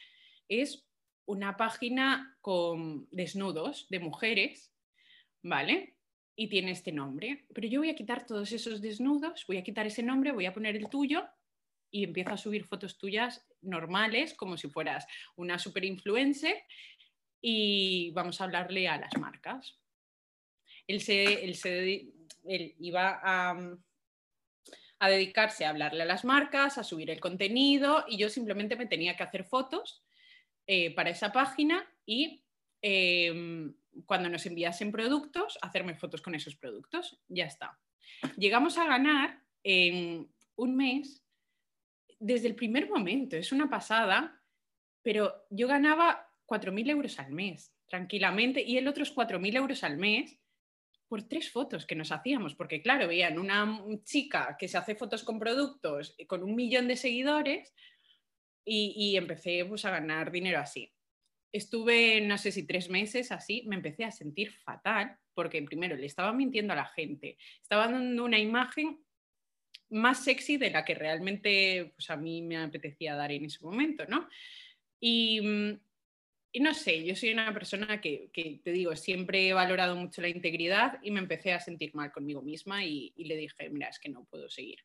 es 0.49 0.85
una 1.27 1.57
página 1.57 2.37
con 2.41 3.07
desnudos 3.13 3.87
de 3.89 4.01
mujeres, 4.01 4.73
¿vale? 5.43 5.98
Y 6.41 6.47
tiene 6.47 6.71
este 6.71 6.93
nombre. 6.93 7.45
Pero 7.53 7.67
yo 7.67 7.81
voy 7.81 7.91
a 7.91 7.97
quitar 7.97 8.25
todos 8.25 8.53
esos 8.53 8.81
desnudos, 8.81 9.45
voy 9.49 9.57
a 9.57 9.65
quitar 9.65 9.89
ese 9.89 10.05
nombre, 10.05 10.31
voy 10.31 10.47
a 10.47 10.55
poner 10.55 10.77
el 10.77 10.89
tuyo 10.89 11.27
y 11.91 12.05
empiezo 12.05 12.31
a 12.31 12.37
subir 12.37 12.65
fotos 12.65 12.97
tuyas 12.97 13.45
normales, 13.61 14.35
como 14.35 14.57
si 14.57 14.69
fueras 14.69 15.05
una 15.35 15.59
super 15.59 15.85
influencer, 15.85 16.55
y 17.41 18.13
vamos 18.13 18.41
a 18.41 18.45
hablarle 18.45 18.87
a 18.87 18.99
las 18.99 19.19
marcas. 19.19 19.81
Él, 20.87 21.01
se, 21.01 21.45
él, 21.45 22.75
iba 22.79 23.21
a, 23.21 23.77
a 25.01 25.09
dedicarse 25.09 25.65
a 25.65 25.71
hablarle 25.71 26.05
a 26.05 26.07
las 26.07 26.25
marcas, 26.25 26.79
a 26.79 26.85
subir 26.85 27.11
el 27.11 27.19
contenido, 27.19 28.05
y 28.07 28.17
yo 28.17 28.29
simplemente 28.29 28.77
me 28.77 28.87
tenía 28.87 29.17
que 29.17 29.25
hacer 29.25 29.43
fotos 29.43 30.05
eh, 30.69 30.95
para 30.95 31.11
esa 31.11 31.33
página 31.33 31.85
y 32.07 32.45
em, 32.83 33.75
cuando 34.07 34.29
nos 34.29 34.47
enviasen 34.47 34.93
productos, 34.93 35.59
hacerme 35.63 35.95
fotos 35.95 36.23
con 36.23 36.35
esos 36.35 36.57
productos. 36.57 37.21
Ya 37.29 37.47
está. 37.47 37.79
Llegamos 38.37 38.79
a 38.79 38.87
ganar 38.87 39.43
en 39.63 40.29
un 40.57 40.77
mes 40.77 41.25
desde 42.21 42.49
el 42.49 42.55
primer 42.55 42.89
momento, 42.89 43.37
es 43.37 43.53
una 43.53 43.71
pasada, 43.71 44.43
pero 45.03 45.47
yo 45.51 45.69
ganaba 45.69 46.29
4.000 46.47 46.91
euros 46.91 47.19
al 47.19 47.33
mes, 47.33 47.73
tranquilamente, 47.87 48.63
y 48.63 48.77
el 48.77 48.89
otro 48.89 49.03
es 49.03 49.15
4.000 49.15 49.57
euros 49.57 49.85
al 49.85 49.99
mes 49.99 50.39
por 51.09 51.23
tres 51.23 51.51
fotos 51.51 51.87
que 51.87 51.95
nos 51.95 52.13
hacíamos, 52.13 52.55
porque 52.55 52.83
claro, 52.83 53.09
veían 53.09 53.39
una 53.39 53.83
chica 54.05 54.57
que 54.59 54.69
se 54.69 54.77
hace 54.77 54.95
fotos 54.95 55.25
con 55.25 55.39
productos 55.39 56.15
con 56.27 56.43
un 56.43 56.55
millón 56.55 56.87
de 56.87 56.97
seguidores 56.97 57.73
y, 58.65 59.17
empecé 59.17 59.65
pues, 59.65 59.87
a 59.87 59.91
ganar 59.91 60.31
dinero 60.31 60.59
así. 60.59 60.93
Estuve, 61.53 62.21
no 62.21 62.37
sé 62.37 62.53
si 62.53 62.67
tres 62.67 62.91
meses 62.91 63.33
así, 63.33 63.65
me 63.67 63.77
empecé 63.77 64.05
a 64.05 64.11
sentir 64.11 64.53
fatal, 64.53 65.17
porque 65.35 65.63
primero 65.63 65.97
le 65.97 66.07
estaba 66.07 66.33
mintiendo 66.33 66.73
a 66.73 66.77
la 66.77 66.87
gente, 66.87 67.39
estaba 67.63 67.89
dando 67.89 68.25
una 68.25 68.39
imagen 68.39 69.01
más 69.91 70.25
sexy 70.25 70.57
de 70.57 70.71
la 70.71 70.85
que 70.85 70.95
realmente 70.95 71.93
pues, 71.97 72.11
a 72.11 72.17
mí 72.17 72.43
me 72.43 72.59
apetecía 72.59 73.15
dar 73.15 73.33
en 73.33 73.47
ese 73.47 73.65
momento, 73.65 74.05
¿no? 74.07 74.29
Y, 75.01 75.41
mm, 75.41 75.81
y 76.53 76.61
no 76.61 76.75
sé, 76.75 77.05
yo 77.05 77.15
soy 77.15 77.33
una 77.33 77.53
persona 77.53 78.01
que, 78.01 78.31
que, 78.33 78.61
te 78.65 78.73
digo, 78.73 78.97
siempre 78.97 79.49
he 79.49 79.53
valorado 79.53 79.95
mucho 79.97 80.23
la 80.23 80.29
integridad 80.29 80.99
y 81.03 81.11
me 81.11 81.21
empecé 81.21 81.53
a 81.53 81.61
sentir 81.61 81.95
mal 81.95 82.11
conmigo 82.11 82.43
misma 82.43 82.85
y, 82.85 83.13
y, 83.17 83.25
le 83.25 83.37
dije, 83.37 83.69
mira, 83.71 83.89
es 83.89 83.99
que 83.99 84.09
no 84.09 84.25
puedo 84.25 84.49
seguir. 84.49 84.79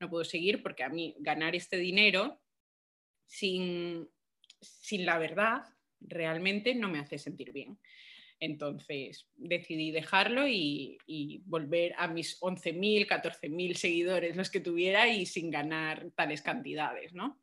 No 0.00 0.08
puedo 0.08 0.24
seguir 0.24 0.62
porque 0.62 0.84
a 0.84 0.88
mí 0.88 1.14
ganar 1.18 1.56
este 1.56 1.76
dinero 1.76 2.40
sin, 3.26 4.08
sin 4.60 5.04
la 5.04 5.18
verdad 5.18 5.64
realmente 6.00 6.74
no 6.74 6.88
me 6.88 6.98
hace 6.98 7.18
sentir 7.18 7.52
bien. 7.52 7.78
Entonces 8.40 9.28
decidí 9.36 9.90
dejarlo 9.90 10.46
y, 10.46 10.98
volver 11.46 11.94
a 11.98 12.06
mis 12.08 12.40
11.000, 12.40 13.06
14.000 13.06 13.74
seguidores, 13.74 14.36
los 14.36 14.50
que 14.50 14.60
tuviera, 14.60 15.08
y 15.08 15.26
sin 15.26 15.50
ganar 15.50 16.10
tales 16.14 16.42
cantidades, 16.42 17.12
¿no? 17.14 17.40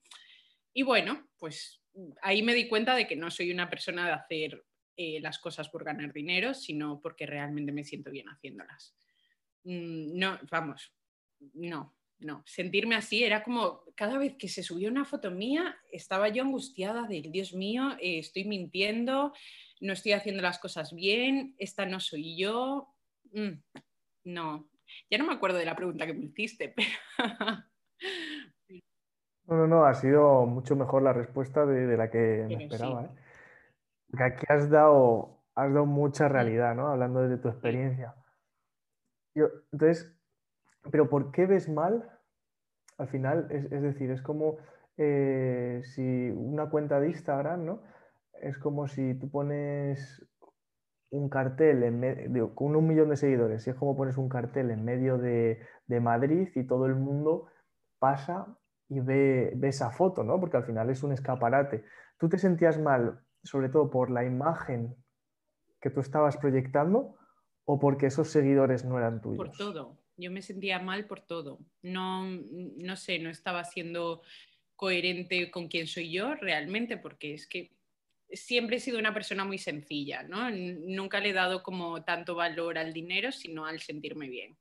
Y 0.74 0.84
bueno, 0.84 1.28
pues 1.38 1.82
ahí 2.22 2.44
me 2.44 2.54
di 2.54 2.68
cuenta 2.68 2.96
de 2.96 3.08
que 3.08 3.16
no 3.16 3.30
soy 3.30 3.52
una 3.52 3.70
persona 3.70 4.06
de 4.06 4.14
hacer 4.14 4.64
eh, 4.98 5.20
las 5.20 5.40
cosas 5.40 5.70
por 5.70 5.84
ganar 5.84 6.14
dinero, 6.14 6.54
sino 6.54 7.02
porque 7.02 7.26
realmente 7.26 7.72
me 7.72 7.84
siento 7.84 8.12
bien 8.12 8.28
haciéndolas. 8.28 8.96
Mm, 9.64 10.18
no, 10.18 10.40
vamos, 10.50 10.94
no, 11.54 11.95
no. 12.20 12.44
Sentirme 12.46 12.96
así 12.96 13.24
era 13.24 13.44
como 13.44 13.82
cada 13.96 14.18
vez 14.18 14.36
que 14.38 14.48
se 14.48 14.64
subió 14.64 14.90
una 14.90 15.06
foto 15.06 15.32
mía, 15.32 15.78
estaba 15.92 16.30
yo 16.30 16.44
angustiada 16.44 17.08
de, 17.08 17.22
Dios 17.22 17.54
mío, 17.54 17.92
eh, 18.00 18.20
estoy 18.20 18.46
mintiendo, 18.46 19.34
no 19.82 19.94
estoy 19.94 20.14
haciendo 20.14 20.42
las 20.42 20.60
cosas 20.60 20.94
bien, 20.94 21.56
esta 21.58 21.86
no 21.86 22.00
soy 22.00 22.38
yo. 22.38 22.94
Mm, 23.32 23.62
no, 24.26 24.70
ya 25.10 25.18
no 25.18 25.26
me 25.26 25.34
acuerdo 25.34 25.58
de 25.58 25.66
la 25.66 25.76
pregunta 25.76 26.06
que 26.06 26.14
me 26.14 26.26
hiciste, 26.26 26.70
pero... 26.76 26.90
No, 29.48 29.58
no, 29.58 29.68
no, 29.68 29.86
ha 29.86 29.94
sido 29.94 30.46
mucho 30.48 30.76
mejor 30.76 31.04
la 31.04 31.14
respuesta 31.14 31.68
de, 31.68 31.96
la 31.96 32.10
que 32.10 32.46
me 32.48 32.64
esperaba. 32.64 33.04
¿eh? 33.04 33.10
Porque 34.10 34.24
aquí 34.24 34.46
has 34.50 34.72
dado, 34.72 35.44
has 35.54 35.72
dado 35.72 35.86
mucha 35.86 36.28
realidad, 36.28 36.74
¿no? 36.74 36.88
Hablando 36.88 37.28
de 37.28 37.38
tu 37.38 37.50
experiencia. 37.50 38.16
Yo, 39.36 39.46
entonces, 39.72 40.15
pero 40.92 41.10
¿por 41.10 41.32
qué 41.32 41.46
ves 41.46 41.70
mal? 41.70 42.10
Al 42.98 43.08
final, 43.08 43.48
es, 43.50 43.70
decir, 43.70 44.12
es 44.12 44.22
como 44.22 44.58
eh, 44.98 45.82
si 45.84 46.30
una 46.32 46.70
cuenta 46.70 47.00
de 47.00 47.10
Instagram, 47.10 47.66
¿no? 47.66 47.82
Es 48.42 48.58
como 48.58 48.88
si 48.88 49.14
tú 49.16 49.30
pones 49.30 50.26
un 51.10 51.30
cartel 51.30 51.84
en 51.84 52.50
con 52.56 52.76
un 52.76 52.88
millón 52.88 53.10
de 53.10 53.18
seguidores, 53.18 53.66
y 53.66 53.70
es 53.70 53.76
como 53.76 53.96
pones 53.96 54.18
un 54.18 54.30
cartel 54.30 54.72
en 54.72 54.84
medio 54.84 55.18
de, 55.18 55.60
de 55.88 56.00
Madrid 56.00 56.50
y 56.56 56.64
todo 56.64 56.86
el 56.86 56.96
mundo 56.96 57.48
pasa 58.00 58.58
y 58.90 59.00
ve, 59.00 59.58
esa 59.64 59.90
foto, 59.92 60.24
¿no? 60.24 60.40
Porque 60.40 60.58
al 60.58 60.66
final 60.66 60.90
es 60.90 61.04
un 61.04 61.12
escaparate. 61.12 61.86
¿Tú 62.18 62.30
te 62.30 62.38
sentías 62.38 62.80
mal, 62.80 63.20
sobre 63.44 63.70
todo 63.70 63.90
por 63.90 64.12
la 64.12 64.24
imagen 64.24 64.96
que 65.82 65.90
tú 65.90 66.00
estabas 66.00 66.38
proyectando 66.38 67.16
o 67.66 67.80
porque 67.80 68.08
esos 68.08 68.30
seguidores 68.30 68.86
no 68.86 68.98
eran 68.98 69.22
tuyos? 69.22 69.48
Por 69.48 69.58
todo. 69.58 69.98
Yo 70.18 70.32
me 70.32 70.42
sentía 70.42 70.80
mal 70.80 71.06
por 71.08 71.22
todo. 71.22 71.60
No, 71.82 72.26
no 72.26 72.96
sé, 72.96 73.20
no 73.20 73.30
estaba 73.30 73.64
siendo 73.64 74.22
coherente 74.76 75.52
con 75.52 75.68
quién 75.68 75.88
soy 75.88 76.12
yo 76.12 76.36
realmente, 76.36 76.98
porque 76.98 77.34
es 77.34 77.48
que 77.48 77.72
siempre 78.30 78.78
he 78.78 78.80
sido 78.80 79.00
una 79.00 79.14
persona 79.14 79.46
muy 79.46 79.58
sencilla, 79.58 80.24
¿no? 80.24 80.50
Nunca 80.50 81.20
le 81.20 81.30
he 81.30 81.34
dado 81.34 81.64
como 81.64 82.04
tanto 82.04 82.36
valor 82.36 82.78
al 82.78 82.94
dinero, 82.94 83.32
sino 83.32 83.66
al 83.66 83.80
sentirme 83.80 84.30
bien. 84.30 84.58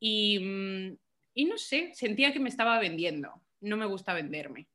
Y, 0.00 0.38
mm, 0.40 0.98
y 1.34 1.44
no 1.44 1.58
sé, 1.58 1.92
sentía 1.94 2.32
que 2.32 2.40
me 2.40 2.48
estaba 2.48 2.78
vendiendo 2.78 3.42
no 3.60 3.76
me 3.76 3.86
gusta 3.86 4.14
venderme. 4.14 4.68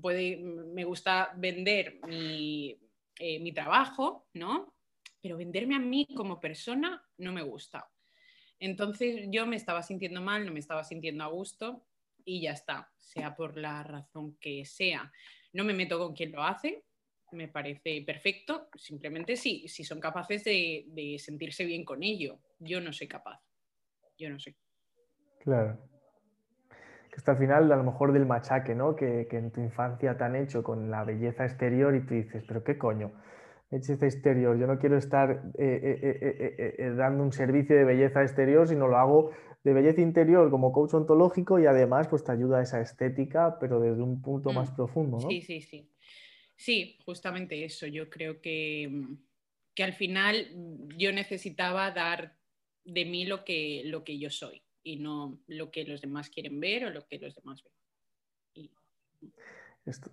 Puede, 0.00 0.36
me 0.36 0.84
gusta 0.84 1.32
vender 1.36 2.00
mi, 2.06 2.76
eh, 3.18 3.38
mi 3.38 3.52
trabajo, 3.52 4.28
¿no? 4.34 4.74
Pero 5.20 5.36
venderme 5.36 5.76
a 5.76 5.80
mí 5.80 6.06
como 6.14 6.40
persona 6.40 7.02
no 7.18 7.32
me 7.32 7.42
gusta. 7.42 7.88
Entonces 8.60 9.26
yo 9.30 9.46
me 9.46 9.56
estaba 9.56 9.82
sintiendo 9.82 10.20
mal, 10.20 10.46
no 10.46 10.52
me 10.52 10.60
estaba 10.60 10.84
sintiendo 10.84 11.24
a 11.24 11.28
gusto 11.28 11.84
y 12.24 12.42
ya 12.42 12.52
está, 12.52 12.90
sea 12.98 13.34
por 13.34 13.56
la 13.56 13.82
razón 13.82 14.36
que 14.40 14.64
sea. 14.64 15.12
No 15.52 15.64
me 15.64 15.74
meto 15.74 15.98
con 15.98 16.14
quien 16.14 16.32
lo 16.32 16.42
hace, 16.42 16.84
me 17.32 17.48
parece 17.48 18.02
perfecto, 18.06 18.68
simplemente 18.76 19.36
sí, 19.36 19.66
si 19.68 19.84
son 19.84 20.00
capaces 20.00 20.44
de, 20.44 21.16
sentirse 21.18 21.64
bien 21.64 21.84
con 21.84 22.02
ello. 22.02 22.38
Yo 22.58 22.80
no 22.80 22.92
soy 22.92 23.08
capaz, 23.08 23.40
yo 24.16 24.30
no 24.30 24.38
sé. 24.38 24.56
Claro 25.40 25.78
que 27.14 27.18
está 27.18 27.30
al 27.30 27.38
final 27.38 27.70
a 27.70 27.76
lo 27.76 27.84
mejor 27.84 28.12
del 28.12 28.26
machaque, 28.26 28.74
¿no? 28.74 28.96
Que, 28.96 29.28
en 29.30 29.52
tu 29.52 29.60
infancia 29.60 30.18
te 30.18 30.24
han 30.24 30.34
hecho 30.34 30.64
con 30.64 30.90
la 30.90 31.04
belleza 31.04 31.44
exterior 31.44 31.94
y 31.94 32.00
tú 32.00 32.14
dices, 32.14 32.42
pero 32.44 32.64
qué 32.64 32.76
coño, 32.76 33.12
belleza 33.78 34.06
exterior, 34.06 34.58
yo 34.58 34.66
no 34.66 34.78
quiero 34.78 34.96
estar 34.96 35.52
eh, 35.58 35.98
eh, 36.02 36.74
eh, 36.78 36.90
dando 36.96 37.22
un 37.22 37.32
servicio 37.32 37.76
de 37.76 37.84
belleza 37.84 38.22
exterior, 38.22 38.68
sino 38.68 38.88
lo 38.88 38.96
hago 38.96 39.30
de 39.62 39.72
belleza 39.72 40.00
interior 40.00 40.50
como 40.50 40.72
coach 40.72 40.94
ontológico 40.94 41.58
y 41.58 41.66
además 41.66 42.08
pues 42.08 42.22
te 42.22 42.32
ayuda 42.32 42.58
a 42.58 42.62
esa 42.62 42.80
estética, 42.80 43.58
pero 43.58 43.80
desde 43.80 44.02
un 44.02 44.20
punto 44.20 44.52
más 44.52 44.70
mm. 44.72 44.76
profundo, 44.76 45.18
¿no? 45.20 45.28
Sí, 45.28 45.40
sí, 45.40 45.60
sí. 45.60 45.90
Sí, 46.56 46.98
justamente 47.04 47.64
eso. 47.64 47.86
Yo 47.86 48.08
creo 48.08 48.40
que, 48.40 49.16
que 49.74 49.84
al 49.84 49.94
final 49.94 50.48
yo 50.96 51.12
necesitaba 51.12 51.90
dar 51.90 52.36
de 52.84 53.04
mí 53.04 53.24
lo 53.24 53.44
que, 53.44 53.82
lo 53.86 54.04
que 54.04 54.18
yo 54.18 54.30
soy 54.30 54.62
y 54.82 54.96
no 54.96 55.40
lo 55.46 55.70
que 55.70 55.84
los 55.84 56.00
demás 56.00 56.30
quieren 56.30 56.60
ver 56.60 56.84
o 56.84 56.90
lo 56.90 57.06
que 57.06 57.18
los 57.18 57.34
demás 57.34 57.64
ven. 57.64 57.72
Esto, 59.86 60.10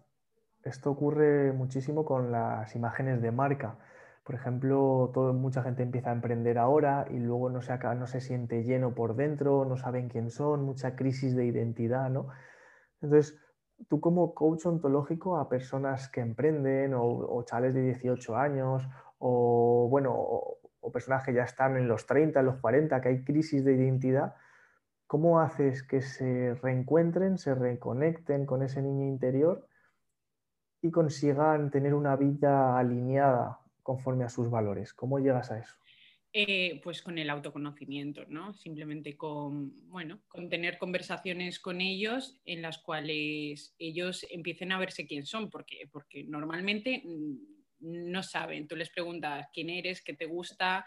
esto, 0.63 0.91
ocurre 0.91 1.51
muchísimo 1.53 2.05
con 2.05 2.31
las 2.31 2.75
imágenes 2.75 3.21
de 3.21 3.31
marca. 3.31 3.77
Por 4.23 4.35
ejemplo, 4.35 5.11
todo, 5.13 5.33
mucha 5.33 5.63
gente 5.63 5.83
empieza 5.83 6.11
a 6.11 6.13
emprender 6.13 6.57
ahora 6.57 7.05
y 7.09 7.17
luego 7.19 7.49
no 7.49 7.61
se, 7.61 7.77
no 7.77 8.07
se 8.07 8.21
siente 8.21 8.63
lleno 8.63 8.93
por 8.93 9.15
dentro, 9.15 9.65
no 9.65 9.77
saben 9.77 10.09
quién 10.09 10.29
son, 10.29 10.63
mucha 10.63 10.95
crisis 10.95 11.35
de 11.35 11.45
identidad, 11.45 12.09
¿no? 12.09 12.27
Entonces, 13.01 13.39
tú 13.89 13.99
como 13.99 14.33
coach 14.35 14.65
ontológico 14.67 15.37
a 15.37 15.49
personas 15.49 16.07
que 16.09 16.21
emprenden 16.21 16.93
o, 16.95 17.43
chavales 17.45 17.73
de 17.73 17.81
18 17.81 18.35
años 18.35 18.87
o, 19.17 19.87
bueno, 19.89 20.13
o, 20.13 20.59
o, 20.81 20.91
personas 20.91 21.23
que 21.25 21.33
ya 21.33 21.43
están 21.43 21.77
en 21.77 21.87
los 21.87 22.05
30, 22.05 22.39
en 22.39 22.45
los 22.45 22.57
40, 22.57 23.01
que 23.01 23.09
hay 23.09 23.23
crisis 23.23 23.65
de 23.65 23.73
identidad, 23.73 24.35
¿Cómo 25.11 25.41
haces 25.41 25.83
que 25.83 25.99
se 26.01 26.53
reencuentren, 26.63 27.37
se 27.37 27.53
reconecten 27.53 28.45
con 28.45 28.63
ese 28.63 28.81
niño 28.81 29.05
interior 29.05 29.67
y 30.81 30.91
consigan 30.91 31.69
tener 31.69 31.93
una 31.93 32.15
vida 32.15 32.77
alineada 32.77 33.59
conforme 33.83 34.23
a 34.23 34.29
sus 34.29 34.49
valores? 34.49 34.93
¿Cómo 34.93 35.19
llegas 35.19 35.51
a 35.51 35.59
eso? 35.59 35.75
Eh, 36.33 36.79
pues 36.81 37.01
con 37.01 37.17
el 37.17 37.29
autoconocimiento, 37.29 38.23
¿no? 38.29 38.53
Simplemente 38.53 39.17
con, 39.17 39.89
bueno, 39.89 40.21
con 40.29 40.47
tener 40.47 40.77
conversaciones 40.77 41.59
con 41.59 41.81
ellos 41.81 42.39
en 42.45 42.61
las 42.61 42.77
cuales 42.77 43.75
ellos 43.77 44.25
empiecen 44.31 44.71
a 44.71 44.79
verse 44.79 45.05
quién 45.05 45.25
son, 45.25 45.49
porque, 45.49 45.89
porque 45.91 46.23
normalmente 46.23 47.03
mm, 47.03 47.35
no 47.81 48.23
saben. 48.23 48.67
Tú 48.67 48.77
les 48.77 48.89
preguntas 48.89 49.47
quién 49.53 49.69
eres, 49.69 50.01
qué 50.01 50.13
te 50.13 50.25
gusta, 50.25 50.85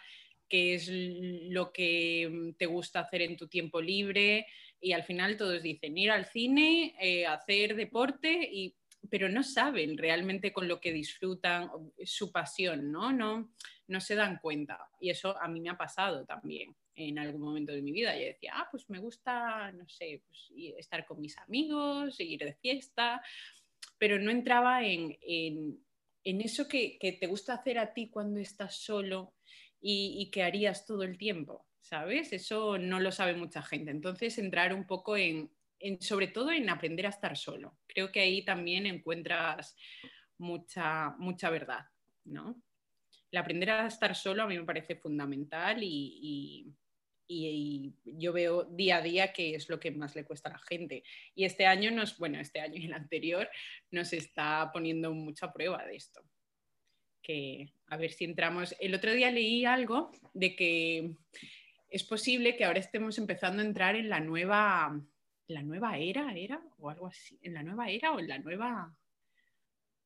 qué 0.49 0.75
es 0.75 0.89
lo 0.91 1.73
que 1.73 2.55
te 2.59 2.65
gusta 2.65 3.01
hacer 3.01 3.21
en 3.21 3.37
tu 3.37 3.47
tiempo 3.47 3.83
libre 3.83 4.47
y 4.81 4.93
al 4.93 5.03
final 5.03 5.37
todos 5.37 5.63
dicen 5.63 5.97
ir 5.97 6.11
al 6.11 6.27
cine, 6.27 6.95
eh, 7.01 7.27
hacer 7.27 7.75
deporte, 7.75 8.49
y, 8.53 8.77
pero 9.11 9.29
no 9.29 9.43
saben 9.43 9.99
realmente 9.99 10.53
con 10.53 10.69
lo 10.69 10.81
que 10.81 10.93
disfrutan 10.93 11.71
su 12.05 12.33
pasión, 12.33 12.91
¿no? 12.91 13.13
¿no? 13.13 13.53
No 13.87 14.01
se 14.01 14.15
dan 14.15 14.39
cuenta. 14.39 14.89
Y 15.01 15.11
eso 15.11 15.37
a 15.41 15.49
mí 15.49 15.61
me 15.61 15.71
ha 15.71 15.77
pasado 15.77 16.25
también 16.25 16.75
en 16.97 17.19
algún 17.19 17.43
momento 17.43 17.73
de 17.73 17.83
mi 17.83 17.93
vida. 17.93 18.17
Yo 18.17 18.27
decía, 18.27 18.53
ah, 18.55 18.69
pues 18.71 18.89
me 18.89 18.99
gusta, 18.99 19.73
no 19.73 19.89
sé, 19.89 20.23
pues, 20.27 20.51
estar 20.79 21.05
con 21.05 21.21
mis 21.21 21.37
amigos, 21.39 22.19
ir 22.21 22.41
de 22.41 22.55
fiesta, 22.55 23.23
pero 23.99 24.19
no 24.19 24.31
entraba 24.31 24.85
en, 24.85 25.17
eso 26.25 26.69
que, 26.69 26.99
te 27.21 27.27
gusta 27.27 27.55
hacer 27.55 27.79
a 27.79 27.93
ti 27.93 28.09
cuando 28.09 28.41
estás 28.41 28.77
solo 28.77 29.35
y, 29.81 30.31
que 30.31 30.43
harías 30.43 30.87
todo 30.87 31.03
el 31.03 31.19
tiempo, 31.19 31.67
¿sabes? 31.81 32.33
Eso 32.33 32.79
no 32.79 33.01
lo 33.01 33.13
sabe 33.13 33.35
mucha 33.35 33.63
gente. 33.63 33.91
Entonces, 33.91 34.39
entrar 34.39 34.73
un 34.73 34.87
poco 34.87 35.17
en, 35.17 35.51
sobre 36.01 36.29
todo 36.29 36.51
en 36.51 36.69
aprender 36.69 37.07
a 37.07 37.11
estar 37.11 37.37
solo. 37.37 37.79
Creo 37.87 38.11
que 38.11 38.21
ahí 38.21 38.45
también 38.45 38.87
encuentras 38.87 39.77
mucha, 40.39 41.11
mucha 41.19 41.51
verdad, 41.51 41.87
¿no? 42.25 42.63
El 43.31 43.39
aprender 43.39 43.71
a 43.71 43.87
estar 43.87 44.15
solo 44.15 44.43
a 44.43 44.47
mí 44.47 44.57
me 44.57 44.65
parece 44.65 44.97
fundamental 44.97 45.83
y, 45.83 46.73
y, 47.27 47.95
yo 48.05 48.33
veo 48.33 48.65
día 48.65 48.99
a 48.99 49.03
día 49.03 49.33
que 49.33 49.55
es 49.55 49.69
lo 49.69 49.81
que 49.81 49.91
más 49.91 50.15
le 50.15 50.25
cuesta 50.25 50.51
a 50.51 50.53
la 50.53 50.59
gente. 50.59 51.03
Y 51.35 51.45
este 51.45 51.67
año 51.67 51.91
nos, 51.91 52.19
bueno, 52.19 52.39
este 52.39 52.61
año 52.61 52.77
y 52.77 52.87
el 52.87 52.93
anterior 52.93 53.49
nos 53.91 54.13
está 54.13 54.71
poniendo 54.73 55.13
mucha 55.13 55.53
prueba 55.53 55.85
de 55.85 55.97
esto. 55.97 56.23
Que 57.23 57.73
a 57.89 57.97
ver 57.97 58.13
si 58.13 58.25
entramos. 58.25 58.77
El 58.79 58.95
otro 58.95 59.13
día 59.13 59.31
leí 59.31 59.65
algo 59.65 60.13
de 60.35 60.55
que 60.55 61.17
es 61.89 62.05
posible 62.05 62.57
que 62.57 62.65
ahora 62.65 62.81
estemos 62.81 63.19
empezando 63.19 63.63
a 63.63 63.67
entrar 63.67 63.97
en 63.97 64.09
la 64.09 64.21
nueva, 64.21 65.01
la 65.49 65.63
nueva 65.63 65.99
era, 65.99 66.33
era 66.33 66.61
o 66.79 66.91
algo 66.91 67.07
así, 67.07 67.39
en 67.43 67.55
la 67.55 67.63
nueva 67.63 67.91
era 67.91 68.13
o 68.13 68.21
en 68.21 68.29
la 68.29 68.39
nueva 68.39 68.95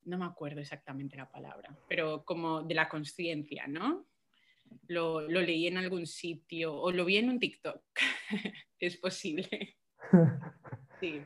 no 0.05 0.17
me 0.17 0.25
acuerdo 0.25 0.61
exactamente 0.61 1.17
la 1.17 1.29
palabra, 1.29 1.75
pero 1.87 2.23
como 2.23 2.63
de 2.63 2.73
la 2.73 2.89
conciencia, 2.89 3.67
¿no? 3.67 4.05
lo, 4.87 5.27
leí 5.27 5.67
en 5.67 5.77
algún 5.77 6.05
sitio 6.05 6.75
o 6.75 6.91
lo 6.91 7.05
vi 7.05 7.17
en 7.17 7.29
un 7.29 7.39
TikTok. 7.39 7.81
es 8.79 8.97
posible. 8.97 9.77
Sí. 10.99 11.23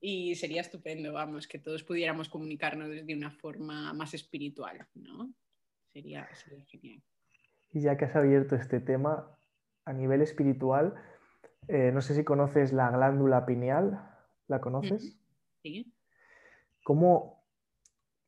Y 0.00 0.34
sería 0.34 0.62
estupendo, 0.62 1.12
vamos, 1.12 1.46
que 1.46 1.60
todos 1.60 1.84
pudiéramos 1.84 2.28
comunicarnos 2.28 3.06
de 3.06 3.14
una 3.14 3.30
forma 3.30 3.92
más 3.92 4.14
espiritual, 4.14 4.84
¿no? 4.94 5.32
Sería, 5.92 6.28
genial. 6.66 7.00
Y 7.72 7.82
ya 7.82 7.96
que 7.96 8.06
has 8.06 8.16
abierto 8.16 8.56
este 8.56 8.80
tema, 8.80 9.30
a 9.84 9.92
nivel 9.92 10.22
espiritual, 10.22 10.92
eh, 11.68 11.90
no 11.92 12.00
sé 12.00 12.14
si 12.14 12.24
conoces 12.24 12.72
la 12.72 12.90
glándula 12.90 13.46
pineal, 13.46 14.00
¿la 14.48 14.60
conoces? 14.60 15.16
Sí. 15.62 15.92
¿Cómo, 16.84 17.42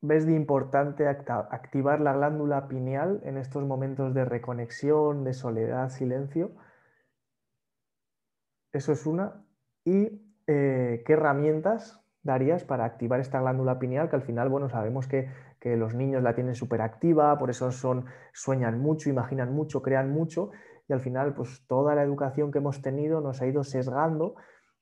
ves 0.01 0.25
de 0.25 0.33
importante 0.33 1.07
activar 1.07 1.99
la 1.99 2.13
glándula 2.13 2.67
pineal 2.67 3.21
en 3.23 3.37
estos 3.37 3.63
momentos 3.63 4.13
de 4.13 4.25
reconexión, 4.25 5.23
de 5.23 5.33
soledad, 5.33 5.89
silencio? 5.89 6.51
Eso 8.71 8.91
es 8.91 9.05
una. 9.05 9.45
¿Y 9.83 10.21
eh, 10.47 11.03
qué 11.05 11.13
herramientas 11.13 12.01
darías 12.23 12.63
para 12.63 12.85
activar 12.85 13.19
esta 13.19 13.39
glándula 13.39 13.79
pineal? 13.79 14.09
Que 14.09 14.15
al 14.15 14.21
final, 14.21 14.49
bueno, 14.49 14.69
sabemos 14.69 15.07
que, 15.07 15.29
que 15.59 15.75
los 15.75 15.95
niños 15.95 16.23
la 16.23 16.35
tienen 16.35 16.55
súper 16.55 16.81
activa, 16.81 17.37
por 17.37 17.49
eso 17.49 17.71
son, 17.71 18.05
sueñan 18.33 18.79
mucho, 18.79 19.09
imaginan 19.09 19.53
mucho, 19.53 19.81
crean 19.81 20.11
mucho, 20.11 20.51
y 20.87 20.93
al 20.93 20.99
final, 20.99 21.33
pues 21.33 21.65
toda 21.67 21.95
la 21.95 22.03
educación 22.03 22.51
que 22.51 22.59
hemos 22.59 22.81
tenido 22.81 23.21
nos 23.21 23.41
ha 23.41 23.47
ido 23.47 23.63
sesgando 23.63 24.35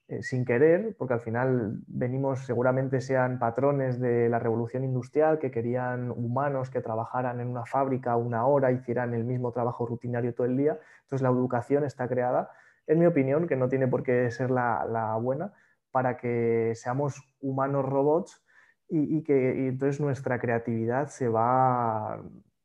eh, 0.10 0.22
sin 0.22 0.44
querer, 0.44 0.96
porque 0.98 1.14
al 1.14 1.22
final 1.22 1.80
venimos, 1.88 2.46
seguramente 2.46 3.00
sean 3.00 3.40
patrones 3.40 4.02
de 4.02 4.28
la 4.28 4.38
revolución 4.38 4.84
industrial 4.84 5.40
que 5.40 5.50
querían 5.50 6.12
humanos 6.12 6.70
que 6.70 6.82
trabajaran 6.82 7.40
en 7.40 7.48
una 7.48 7.66
fábrica 7.66 8.18
una 8.18 8.46
hora, 8.46 8.72
hicieran 8.72 9.14
el 9.14 9.24
mismo 9.24 9.54
trabajo 9.54 9.86
rutinario 9.86 10.34
todo 10.34 10.46
el 10.46 10.58
día. 10.58 10.78
Entonces 11.04 11.22
la 11.22 11.30
educación 11.30 11.86
está 11.86 12.10
creada, 12.10 12.52
en 12.86 13.00
mi 13.00 13.06
opinión, 13.06 13.48
que 13.48 13.56
no 13.56 13.70
tiene 13.70 13.88
por 13.88 14.04
qué 14.04 14.30
ser 14.30 14.52
la, 14.52 15.18
buena, 15.22 15.54
para 15.92 16.18
que 16.18 16.74
seamos 16.76 17.22
humanos 17.40 17.86
robots 17.86 18.44
y, 18.90 19.24
que 19.24 19.68
entonces 19.70 20.02
nuestra 20.02 20.38
creatividad 20.38 21.08
se 21.08 21.30
va 21.30 22.22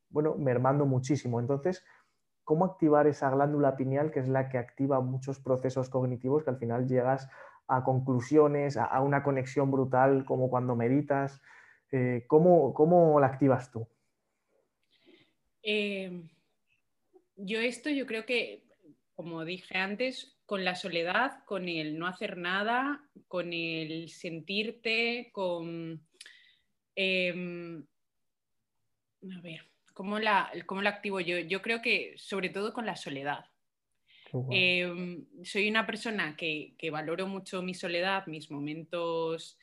bueno, 0.09 0.35
mermando 0.35 0.85
muchísimo. 0.85 1.39
Entonces, 1.39 1.85
cómo 2.49 2.65
activar 2.65 3.05
esa 3.05 3.29
glándula 3.29 3.77
pineal, 3.77 4.09
que 4.09 4.21
es 4.21 4.27
la 4.27 4.49
que 4.49 4.57
activa 4.57 5.01
muchos 5.01 5.39
procesos 5.39 5.87
cognitivos, 5.87 6.43
que 6.43 6.49
al 6.49 6.57
final 6.57 6.87
llegas 6.87 7.29
a 7.67 7.83
conclusiones, 7.83 8.75
a, 8.75 8.99
una 9.01 9.21
conexión 9.21 9.69
brutal, 9.69 10.25
como 10.25 10.49
cuando 10.49 10.75
meditas. 10.75 11.43
Eh, 11.91 12.25
¿cómo, 12.25 13.19
la 13.19 13.27
activas 13.27 13.69
tú? 13.71 13.87
Em, 15.61 16.27
yo 17.35 17.59
esto, 17.59 17.91
yo 17.91 18.07
creo 18.07 18.25
que, 18.25 18.63
como 19.13 19.45
dije 19.45 19.77
antes, 19.77 20.35
con 20.47 20.65
la 20.65 20.73
soledad, 20.73 21.43
con 21.45 21.69
el 21.69 21.99
no 21.99 22.07
hacer 22.07 22.35
nada, 22.35 23.07
con 23.27 23.53
el 23.53 24.09
sentirte, 24.09 25.29
con... 25.33 26.01
Em, 26.95 27.85
a 29.37 29.41
ver, 29.41 29.69
¿Cómo 29.99 30.17
la, 30.17 30.49
cómo 30.65 30.81
la 30.81 30.91
activo 30.91 31.19
yo? 31.19 31.39
Yo 31.39 31.61
creo 31.61 31.81
que 31.81 32.13
sobre 32.15 32.47
todo 32.47 32.71
con 32.71 32.85
la 32.85 32.95
soledad. 32.95 33.43
Em, 34.49 35.25
soy 35.43 35.69
una 35.69 35.85
persona 35.85 36.37
que, 36.37 36.73
que, 36.77 36.89
valoro 36.89 37.27
mucho 37.27 37.61
mi 37.61 37.73
soledad, 37.73 38.25
mis 38.27 38.49
momentos 38.49 39.59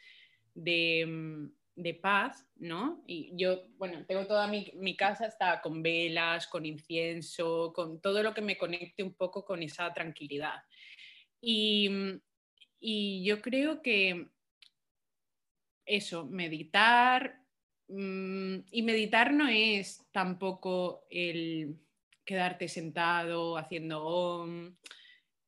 de, 0.53 1.07
mm, 1.07 1.46
de, 1.77 1.94
paz, 1.94 2.46
¿no? 2.57 3.03
Y 3.07 3.33
yo, 3.35 3.62
bueno, 3.79 4.05
tengo 4.05 4.27
toda 4.27 4.46
mi, 4.46 4.70
mi, 4.75 4.94
casa 4.94 5.25
está 5.25 5.62
con 5.62 5.83
velas, 5.83 6.46
con 6.49 6.66
incienso, 6.66 7.72
con 7.75 8.03
todo 8.03 8.22
lo 8.22 8.35
que 8.35 8.42
me 8.42 8.59
conecte 8.59 9.03
un 9.03 9.14
poco 9.14 9.42
con 9.42 9.62
esa 9.62 9.90
tranquilidad. 9.94 10.62
Y, 11.40 11.88
mm, 11.88 12.20
y 12.81 13.25
yo 13.25 13.40
creo 13.40 13.81
que 13.81 14.29
eso, 15.87 16.27
meditar, 16.27 17.45
y 17.88 18.83
meditar 18.83 19.33
no 19.33 19.49
es 19.49 20.05
tampoco 20.11 21.07
el 21.09 21.77
quedarte 22.25 22.68
sentado 22.68 23.57
haciendo 23.57 24.05
om, 24.05 24.75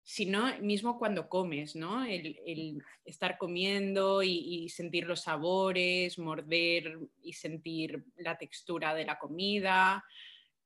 sino 0.04 0.56
mismo 0.60 0.98
cuando 0.98 1.28
comes, 1.28 1.74
¿no? 1.74 2.04
El, 2.04 2.82
estar 3.04 3.36
comiendo 3.36 4.22
y, 4.22 4.68
sentir 4.68 5.06
los 5.06 5.22
sabores, 5.22 6.18
morder 6.18 6.98
y 7.22 7.32
sentir 7.32 8.04
la 8.16 8.38
textura 8.38 8.94
de 8.94 9.04
la 9.04 9.18
comida, 9.18 10.04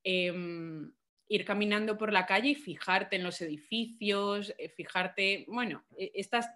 em, 0.03 0.93
ir 1.27 1.45
caminando 1.45 1.97
por 1.97 2.13
la 2.13 2.25
calle 2.25 2.49
y 2.49 2.55
fijarte 2.55 3.15
en 3.15 3.23
los 3.23 3.41
edificios, 3.41 4.53
eh, 4.57 4.69
fijarte, 4.69 5.45
bueno, 5.47 5.83
e, 5.97 6.11
estas 6.13 6.47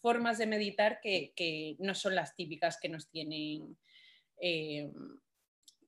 formas 0.00 0.38
de 0.38 0.46
meditar 0.46 1.00
que 1.00 1.76
no 1.78 1.94
son 1.94 2.14
las 2.14 2.34
típicas 2.34 2.78
que 2.80 2.88
nos 2.88 3.08
tienen 3.08 3.76
eh, 4.44 4.92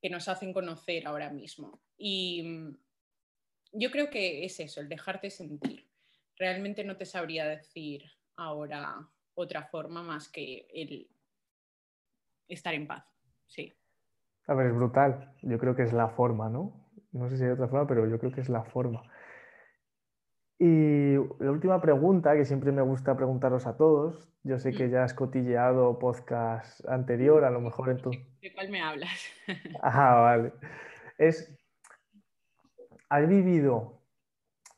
que 0.00 0.10
nos 0.10 0.28
hacen 0.28 0.52
conocer 0.52 1.08
ahora 1.08 1.28
mismo. 1.30 1.82
Y 1.98 2.42
mm, 2.44 2.76
yo 3.72 3.90
creo 3.90 4.10
que 4.10 4.44
es 4.44 4.60
eso, 4.60 4.80
el 4.80 4.88
dejarte 4.88 5.28
sentir. 5.28 5.90
Realmente 6.36 6.84
no 6.84 6.96
te 6.96 7.04
sabría 7.04 7.46
decir 7.46 8.04
ahora 8.36 9.08
otra 9.34 9.64
forma 9.64 10.04
más 10.04 10.28
que 10.28 10.68
el 10.72 11.10
estar 12.46 12.74
en 12.74 12.86
paz. 12.86 13.04
Sí. 13.48 13.72
A 14.46 14.54
ver, 14.54 14.68
es 14.68 14.74
brutal. 14.74 15.34
Yo 15.42 15.58
creo 15.58 15.74
que 15.74 15.82
es 15.82 15.92
la 15.92 16.08
forma, 16.10 16.48
¿no? 16.48 16.88
No 17.10 17.28
sé 17.28 17.36
si 17.36 17.42
hay 17.42 17.50
otra 17.50 17.66
forma, 17.66 17.88
pero 17.88 18.08
yo 18.08 18.20
creo 18.20 18.30
que 18.30 18.40
es 18.40 18.48
la 18.48 18.62
forma. 18.62 19.02
Y 20.58 21.14
la 21.40 21.50
última 21.50 21.80
pregunta 21.80 22.34
que 22.34 22.44
siempre 22.44 22.70
me 22.70 22.82
gusta 22.82 23.16
preguntaros 23.16 23.66
a 23.66 23.76
todos, 23.76 24.28
yo 24.44 24.58
sé 24.58 24.72
que 24.72 24.88
ya 24.88 25.02
has 25.02 25.14
cotilleado 25.14 25.98
podcast 25.98 26.86
anterior, 26.88 27.44
a 27.44 27.50
lo 27.50 27.60
mejor 27.60 27.90
en 27.90 27.96
tu... 27.98 28.10
¿De 28.10 28.52
cuál 28.54 28.70
me 28.70 28.80
hablas? 28.80 29.10
Ah, 29.82 30.20
vale. 30.20 30.52
Es, 31.18 31.52
¿has 33.08 33.28
vivido 33.28 34.00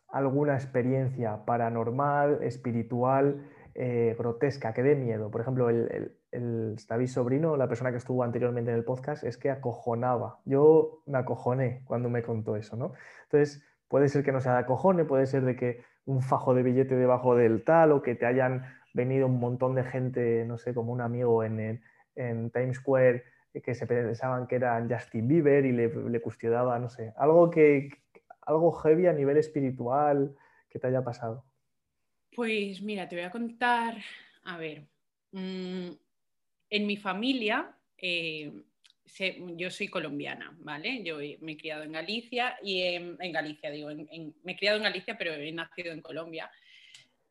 alguna 0.08 0.54
experiencia 0.54 1.44
paranormal, 1.44 2.42
espiritual, 2.42 3.50
eh, 3.74 4.14
grotesca, 4.18 4.72
que 4.72 4.82
dé 4.82 4.94
miedo? 4.94 5.30
Por 5.30 5.42
ejemplo, 5.42 5.68
el, 5.68 6.16
el, 6.30 6.76
David 6.88 7.08
Sobrino, 7.08 7.56
la 7.56 7.68
persona 7.68 7.90
que 7.90 7.98
estuvo 7.98 8.22
anteriormente 8.22 8.70
en 8.70 8.78
el 8.78 8.84
podcast, 8.84 9.24
es 9.24 9.36
que 9.36 9.50
acojonaba. 9.50 10.40
Yo 10.46 11.02
me 11.06 11.18
acojoné 11.18 11.82
cuando 11.84 12.08
me 12.08 12.22
contó 12.22 12.56
eso, 12.56 12.76
¿no? 12.76 12.92
Entonces, 13.24 13.62
Puede 13.88 14.08
ser 14.08 14.24
que 14.24 14.32
no 14.32 14.40
sea 14.40 14.52
de 14.52 14.58
acojone, 14.60 15.04
puede 15.04 15.26
ser 15.26 15.44
de 15.44 15.56
que 15.56 15.84
un 16.04 16.22
fajo 16.22 16.54
de 16.54 16.62
billete 16.62 16.96
debajo 16.96 17.36
del 17.36 17.64
tal 17.64 17.92
o 17.92 18.02
que 18.02 18.14
te 18.14 18.26
hayan 18.26 18.64
venido 18.94 19.26
un 19.26 19.38
montón 19.38 19.74
de 19.74 19.84
gente, 19.84 20.44
no 20.46 20.58
sé, 20.58 20.74
como 20.74 20.92
un 20.92 21.00
amigo 21.00 21.44
en, 21.44 21.82
en 22.14 22.50
Times 22.50 22.78
Square 22.78 23.24
que 23.62 23.74
se 23.74 23.86
pensaban 23.86 24.46
que 24.46 24.56
era 24.56 24.84
Justin 24.88 25.28
Bieber 25.28 25.64
y 25.64 25.72
le, 25.72 25.88
le 25.88 26.20
custodiaba, 26.20 26.78
no 26.78 26.88
sé, 26.88 27.12
algo 27.16 27.50
que 27.50 27.90
algo 28.42 28.72
heavy 28.72 29.06
a 29.06 29.12
nivel 29.12 29.36
espiritual 29.38 30.36
que 30.68 30.78
te 30.78 30.86
haya 30.86 31.02
pasado. 31.02 31.44
Pues 32.34 32.82
mira, 32.82 33.08
te 33.08 33.16
voy 33.16 33.24
a 33.24 33.30
contar, 33.30 33.96
a 34.44 34.56
ver, 34.56 34.86
mm, 35.32 35.88
en 36.70 36.86
mi 36.86 36.96
familia, 36.96 37.74
eh, 37.98 38.52
yo 39.56 39.70
soy 39.70 39.88
colombiana, 39.88 40.56
¿vale? 40.58 41.02
Yo 41.02 41.18
me 41.40 41.52
he 41.52 41.56
criado 41.56 41.82
en 41.84 41.92
Galicia 41.92 42.56
y 42.62 42.82
en, 42.82 43.16
Galicia, 43.32 43.70
digo, 43.70 43.88
me 43.94 44.52
he 44.52 44.56
criado 44.56 44.76
en 44.76 44.82
Galicia, 44.82 45.16
pero 45.16 45.32
he 45.32 45.52
nacido 45.52 45.92
en 45.92 46.02
Colombia. 46.02 46.50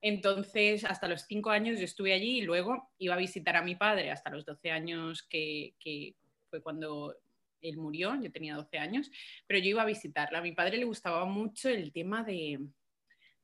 Entonces, 0.02 0.86
hasta 0.86 1.08
los 1.08 1.24
cinco 1.24 1.50
años 1.50 1.80
yo 1.80 1.86
estuve 1.86 2.14
allí 2.14 2.40
y 2.40 2.42
luego 2.42 2.92
iba 3.00 3.16
a 3.16 3.18
visitar 3.18 3.56
a 3.56 3.64
mi 3.64 3.76
padre 3.76 4.12
hasta 4.12 4.30
los 4.30 4.46
12 4.46 4.72
años, 4.72 5.24
que, 5.24 5.74
que 5.80 6.16
fue 6.50 6.62
cuando 6.62 7.16
él 7.62 7.78
murió, 7.78 8.14
yo 8.22 8.32
tenía 8.32 8.56
12 8.56 8.78
años, 8.78 9.12
pero 9.48 9.60
yo 9.60 9.70
iba 9.70 9.82
a 9.82 9.86
visitarla. 9.86 10.40
A 10.40 10.44
mi 10.44 10.52
padre 10.52 10.78
le 10.78 10.86
gustaba 10.86 11.26
mucho 11.26 11.70
el 11.70 11.92
tema 11.92 12.24
de, 12.24 12.60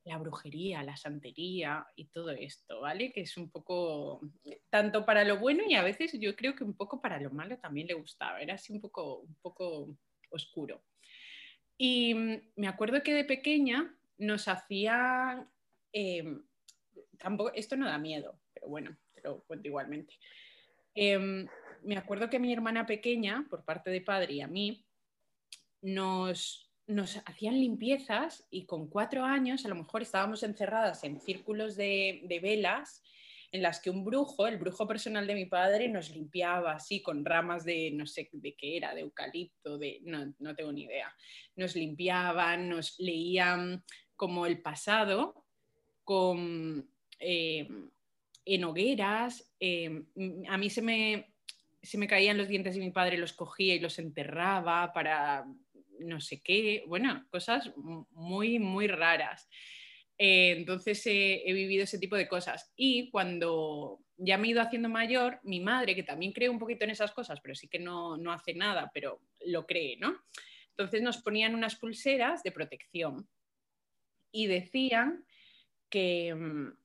la 0.04 0.18
brujería, 0.18 0.84
la 0.84 0.98
santería 0.98 1.86
y 1.96 2.06
todo 2.06 2.32
esto, 2.32 2.82
¿vale? 2.82 3.12
Que 3.12 3.22
es 3.22 3.38
un 3.38 3.52
poco, 3.52 4.22
tanto 4.70 5.06
para 5.06 5.24
lo 5.24 5.38
bueno 5.38 5.64
y 5.68 5.76
a 5.76 5.84
veces 5.84 6.18
yo 6.20 6.36
creo 6.36 6.56
que 6.56 6.64
un 6.64 6.76
poco 6.76 7.02
para 7.02 7.20
lo 7.20 7.30
malo 7.30 7.58
también 7.60 7.88
le 7.88 7.94
gustaba, 7.94 8.42
era 8.42 8.56
así 8.56 8.74
un 8.74 8.82
poco, 8.82 9.20
un 9.20 9.36
poco 9.36 9.96
oscuro. 10.32 10.84
Y 11.78 12.14
mm, 12.14 12.52
me 12.56 12.68
acuerdo 12.68 13.04
que 13.04 13.14
de 13.14 13.26
pequeña 13.26 13.96
nos 14.18 14.48
hacía, 14.48 15.48
em, 15.92 16.44
tampoco, 17.18 17.52
esto 17.54 17.76
no 17.76 17.88
da 17.88 17.98
miedo, 17.98 18.40
pero 18.54 18.68
bueno, 18.68 18.98
te 19.14 19.22
lo 19.22 19.44
cuento 19.44 19.68
igualmente. 19.68 20.16
Em, 20.96 21.48
me 21.84 21.98
acuerdo 21.98 22.30
que 22.30 22.40
mi 22.40 22.52
hermana 22.52 22.86
pequeña, 22.86 23.46
por 23.50 23.64
parte 23.66 23.92
de 23.92 24.02
padre 24.02 24.34
y 24.34 24.42
a 24.42 24.48
mí, 24.48 24.86
nos, 25.82 26.71
nos 26.92 27.18
hacían 27.26 27.60
limpiezas 27.60 28.46
y 28.52 28.66
con 28.66 28.88
cuatro 28.88 29.24
años 29.24 29.66
a 29.66 29.70
lo 29.70 29.76
mejor 29.76 30.02
estábamos 30.02 30.44
encerradas 30.44 31.04
en 31.04 31.20
círculos 31.20 31.76
de, 31.76 32.40
velas 32.42 33.02
en 33.52 33.62
las 33.62 33.82
que 33.82 33.90
un 33.90 34.06
brujo, 34.06 34.48
el 34.48 34.58
brujo 34.58 34.88
personal 34.88 35.28
de 35.28 35.36
mi 35.36 35.46
padre, 35.46 35.90
nos 35.90 36.10
limpiaba 36.12 36.74
así 36.74 37.02
con 37.02 37.26
ramas 37.26 37.66
de 37.66 37.92
no 37.92 38.06
sé 38.06 38.30
de 38.32 38.56
qué 38.56 38.78
era, 38.78 38.94
de 38.94 39.02
eucalipto, 39.02 39.78
de 39.78 40.00
no, 40.04 40.34
no 40.40 40.56
tengo 40.56 40.72
ni 40.72 40.84
idea. 40.84 41.14
Nos 41.56 41.76
limpiaban, 41.76 42.70
nos 42.70 42.98
leían 43.00 43.84
como 44.16 44.46
el 44.46 44.62
pasado 44.62 45.46
con, 46.06 46.90
eh, 47.20 47.68
en 48.46 48.64
hogueras. 48.64 49.52
Eh, 49.60 50.04
a 50.48 50.58
mí 50.58 50.70
se 50.70 50.82
me, 50.82 51.31
se 51.82 51.98
me 51.98 52.08
caían 52.08 52.38
los 52.38 52.48
dientes 52.48 52.76
y 52.76 52.80
mi 52.80 52.92
padre 52.92 53.18
los 53.18 53.34
cogía 53.34 53.76
y 53.76 53.80
los 53.80 54.00
enterraba 54.00 54.94
para 54.94 55.46
no 56.00 56.20
sé 56.20 56.42
qué, 56.42 56.84
bueno, 56.88 57.26
cosas 57.30 57.72
muy, 57.76 58.60
muy 58.60 58.88
raras. 58.88 59.48
Eh, 60.18 60.52
entonces 60.58 61.02
he 61.06 61.54
vivido 61.54 61.84
ese 61.84 62.00
tipo 62.00 62.16
de 62.16 62.28
cosas. 62.28 62.72
Y 62.76 63.10
cuando 63.12 64.00
ya 64.24 64.38
me 64.38 64.48
he 64.48 64.52
ido 64.52 64.62
haciendo 64.62 64.90
mayor, 64.90 65.40
mi 65.44 65.60
madre, 65.60 65.96
que 65.96 66.04
también 66.04 66.32
cree 66.32 66.50
un 66.50 66.60
poquito 66.60 66.84
en 66.84 66.92
esas 66.92 67.12
cosas, 67.12 67.40
pero 67.42 67.56
sí 67.56 67.68
que 67.68 67.80
no, 67.80 68.18
no 68.18 68.32
hace 68.32 68.54
nada, 68.54 68.92
pero 68.94 69.22
lo 69.46 69.66
cree, 69.66 69.98
¿no? 69.98 70.16
Entonces 70.70 71.02
nos 71.02 71.18
ponían 71.22 71.56
unas 71.56 71.76
pulseras 71.76 72.44
de 72.44 72.52
protección 72.52 73.28
y 74.32 74.48
decían 74.48 75.26
que, 75.90 76.34
mm, 76.36 76.81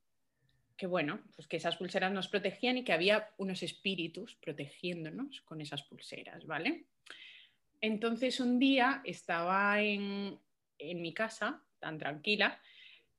que, 0.76 0.86
bueno, 0.86 1.20
pues 1.34 1.48
que 1.48 1.56
esas 1.56 1.76
pulseras 1.76 2.12
nos 2.12 2.28
protegían 2.28 2.78
y 2.78 2.84
que 2.84 2.92
había 2.92 3.30
unos 3.38 3.62
espíritus 3.62 4.36
protegiéndonos 4.36 5.40
con 5.42 5.60
esas 5.60 5.82
pulseras, 5.82 6.46
¿vale? 6.46 6.86
Entonces 7.80 8.40
un 8.40 8.58
día 8.58 9.00
estaba 9.04 9.80
en, 9.80 10.38
mi 10.78 11.14
casa, 11.14 11.62
tan 11.78 11.98
tranquila, 11.98 12.60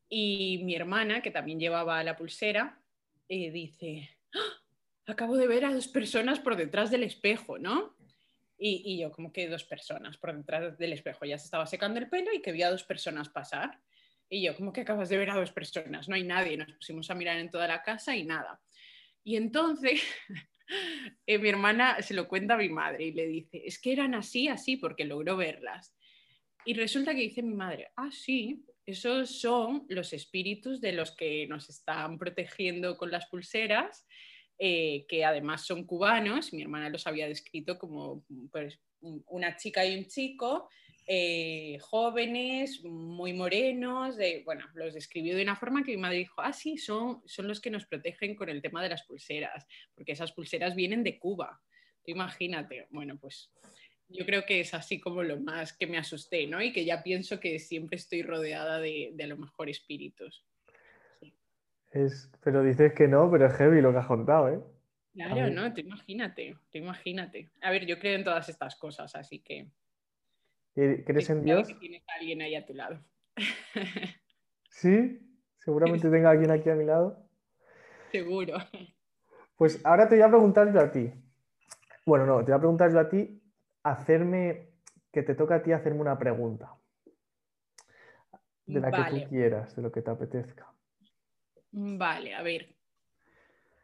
y 0.09 0.61
mi 0.63 0.75
hermana, 0.75 1.21
que 1.21 1.31
también 1.31 1.59
llevaba 1.59 2.03
la 2.03 2.15
pulsera, 2.15 2.79
eh, 3.27 3.51
dice, 3.51 4.09
¡Ah! 4.33 5.11
acabo 5.11 5.37
de 5.37 5.47
ver 5.47 5.65
a 5.65 5.73
dos 5.73 5.87
personas 5.87 6.39
por 6.39 6.55
detrás 6.55 6.91
del 6.91 7.03
espejo, 7.03 7.57
¿no? 7.57 7.95
Y, 8.59 8.97
yo, 8.99 9.11
como 9.11 9.31
que 9.31 9.47
dos 9.47 9.63
personas 9.63 10.17
por 10.17 10.35
detrás 10.35 10.77
del 10.79 10.93
espejo, 10.93 11.25
ya 11.25 11.37
se 11.37 11.45
estaba 11.45 11.67
secando 11.67 11.99
el 11.99 12.09
pelo 12.09 12.33
y 12.33 12.41
que 12.41 12.51
vi 12.51 12.63
a 12.63 12.71
dos 12.71 12.83
personas 12.83 13.29
pasar. 13.29 13.79
Y 14.29 14.43
yo, 14.43 14.55
como 14.55 14.73
que 14.73 14.81
acabas 14.81 15.09
de 15.09 15.17
ver 15.17 15.29
a 15.29 15.35
dos 15.35 15.51
personas, 15.51 16.09
no 16.09 16.15
hay 16.15 16.23
nadie. 16.23 16.57
Nos 16.57 16.73
pusimos 16.73 17.09
a 17.09 17.15
mirar 17.15 17.37
en 17.37 17.49
toda 17.49 17.67
la 17.67 17.81
casa 17.81 18.15
y 18.15 18.23
nada. 18.23 18.59
Y 19.23 19.35
entonces 19.35 20.01
Eh, 21.25 21.37
mi 21.37 21.49
hermana 21.49 22.01
se 22.01 22.13
lo 22.13 22.27
cuenta 22.27 22.55
a 22.55 22.57
mi 22.57 22.69
madre 22.69 23.05
y 23.05 23.11
le 23.13 23.27
dice, 23.27 23.61
es 23.65 23.79
que 23.79 23.93
eran 23.93 24.15
así, 24.15 24.47
así, 24.47 24.77
porque 24.77 25.05
logró 25.05 25.37
verlas. 25.37 25.95
Y 26.65 26.73
resulta 26.73 27.13
que 27.13 27.21
dice 27.21 27.41
mi 27.41 27.55
madre, 27.55 27.89
ah, 27.95 28.09
sí, 28.11 28.65
esos 28.85 29.39
son 29.39 29.85
los 29.89 30.13
espíritus 30.13 30.81
de 30.81 30.93
los 30.93 31.15
que 31.15 31.47
nos 31.47 31.69
están 31.69 32.17
protegiendo 32.17 32.97
con 32.97 33.11
las 33.11 33.27
pulseras, 33.27 34.05
eh, 34.59 35.05
que 35.07 35.23
además 35.23 35.65
son 35.65 35.85
cubanos. 35.85 36.53
Mi 36.53 36.61
hermana 36.61 36.89
los 36.89 37.07
había 37.07 37.27
descrito 37.27 37.77
como 37.77 38.25
pues, 38.51 38.79
una 38.99 39.55
chica 39.55 39.85
y 39.85 39.97
un 39.97 40.07
chico 40.07 40.69
eh, 41.07 41.77
jóvenes, 41.79 42.83
muy 42.83 43.33
morenos, 43.33 44.17
de, 44.17 44.43
bueno, 44.45 44.65
los 44.73 44.93
describió 44.93 45.35
de 45.35 45.43
una 45.43 45.55
forma 45.55 45.83
que 45.83 45.91
mi 45.91 45.97
madre 45.97 46.17
dijo, 46.17 46.41
ah, 46.41 46.51
sí, 46.51 46.77
son, 46.77 47.21
son 47.25 47.47
los 47.47 47.61
que 47.61 47.69
nos 47.69 47.85
protegen 47.85 48.35
con 48.35 48.49
el 48.49 48.61
tema 48.61 48.83
de 48.83 48.89
las 48.89 49.03
pulseras, 49.03 49.65
porque 49.95 50.11
esas 50.11 50.33
pulseras 50.33 50.75
vienen 50.75 51.03
de 51.03 51.17
Cuba. 51.17 51.61
Imagínate, 52.05 52.87
bueno, 52.89 53.17
pues 53.17 53.51
yo 54.09 54.25
creo 54.25 54.45
que 54.45 54.59
es 54.59 54.73
así 54.73 54.99
como 54.99 55.23
lo 55.23 55.39
más 55.39 55.71
que 55.71 55.87
me 55.87 55.97
asusté, 55.97 56.45
¿no? 56.45 56.61
Y 56.61 56.71
que 56.71 56.85
ya 56.85 57.03
pienso 57.03 57.39
que 57.39 57.57
siempre 57.59 57.95
estoy 57.95 58.21
rodeada 58.21 58.79
de, 58.79 59.11
de 59.13 59.23
a 59.23 59.27
lo 59.27 59.37
mejor 59.37 59.69
espíritus. 59.69 60.45
Es, 61.91 62.29
pero 62.43 62.63
dices 62.63 62.93
que 62.93 63.07
no, 63.07 63.31
pero 63.31 63.47
es 63.47 63.53
heavy 63.53 63.81
lo 63.81 63.91
que 63.91 63.99
has 63.99 64.07
contado, 64.07 64.49
¿eh? 64.49 64.59
Claro, 65.13 65.49
no, 65.49 65.73
te 65.73 65.81
imagínate, 65.81 66.55
te 66.69 66.77
imagínate. 66.77 67.49
A 67.61 67.71
ver, 67.71 67.85
yo 67.85 67.97
creo 67.97 68.15
en 68.15 68.23
todas 68.23 68.49
estas 68.49 68.75
cosas, 68.75 69.15
así 69.15 69.39
que... 69.39 69.67
¿Crees 70.77 71.29
en 71.31 71.43
Dios? 71.43 71.67
Que 71.67 71.73
tienes 71.73 72.03
a 72.07 72.13
alguien 72.19 72.39
ahí 72.39 72.53
a 72.53 72.63
tu 72.63 72.75
lado. 72.75 73.03
sí, 74.69 75.19
seguramente 75.57 76.07
tenga 76.11 76.29
alguien 76.29 76.51
aquí 76.51 76.69
a 76.69 76.75
mi 76.75 76.85
lado. 76.85 77.27
Seguro. 78.11 78.57
Pues 79.55 79.83
ahora 79.83 80.07
te 80.07 80.15
voy 80.15 80.23
a 80.23 80.29
preguntar 80.29 80.71
yo 80.71 80.79
a 80.79 80.91
ti. 80.91 81.11
Bueno, 82.05 82.27
no, 82.27 82.45
te 82.45 82.51
voy 82.51 82.57
a 82.57 82.59
preguntar 82.59 82.91
yo 82.91 82.99
a 82.99 83.09
ti, 83.09 83.41
hacerme, 83.81 84.69
que 85.11 85.23
te 85.23 85.33
toca 85.33 85.55
a 85.55 85.63
ti 85.63 85.71
hacerme 85.71 86.01
una 86.01 86.19
pregunta. 86.19 86.75
De 88.67 88.79
la 88.79 88.91
que 88.91 89.19
tú 89.19 89.29
quieras, 89.29 89.75
de 89.75 89.81
lo 89.81 89.91
que 89.91 90.03
te 90.03 90.11
apetezca. 90.11 90.71
Vale, 91.71 92.35
a 92.35 92.43
ver. 92.43 92.76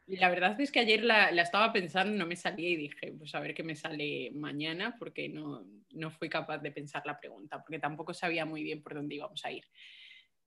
La 0.08 0.30
verdad 0.30 0.60
es 0.60 0.72
que 0.72 0.82
ayer 0.82 1.04
la, 1.04 1.30
estaba 1.30 1.72
pensando, 1.72 2.18
no 2.18 2.28
me 2.28 2.36
salía 2.36 2.70
y 2.70 2.76
dije, 2.76 3.14
pues 3.18 3.34
a 3.36 3.40
ver 3.40 3.54
qué 3.54 3.64
me 3.64 3.76
sale 3.76 4.32
mañana, 4.34 4.98
porque 5.00 5.30
no, 5.30 5.66
no 5.92 6.12
fui 6.12 6.28
capaz 6.30 6.58
de 6.58 6.72
pensar 6.72 7.04
la 7.06 7.20
pregunta, 7.20 7.62
porque 7.62 7.80
tampoco 7.80 8.14
sabía 8.14 8.46
muy 8.46 8.64
bien 8.64 8.84
por 8.84 8.96
dónde 8.96 9.16
íbamos 9.16 9.46
a 9.46 9.52
ir. 9.52 9.66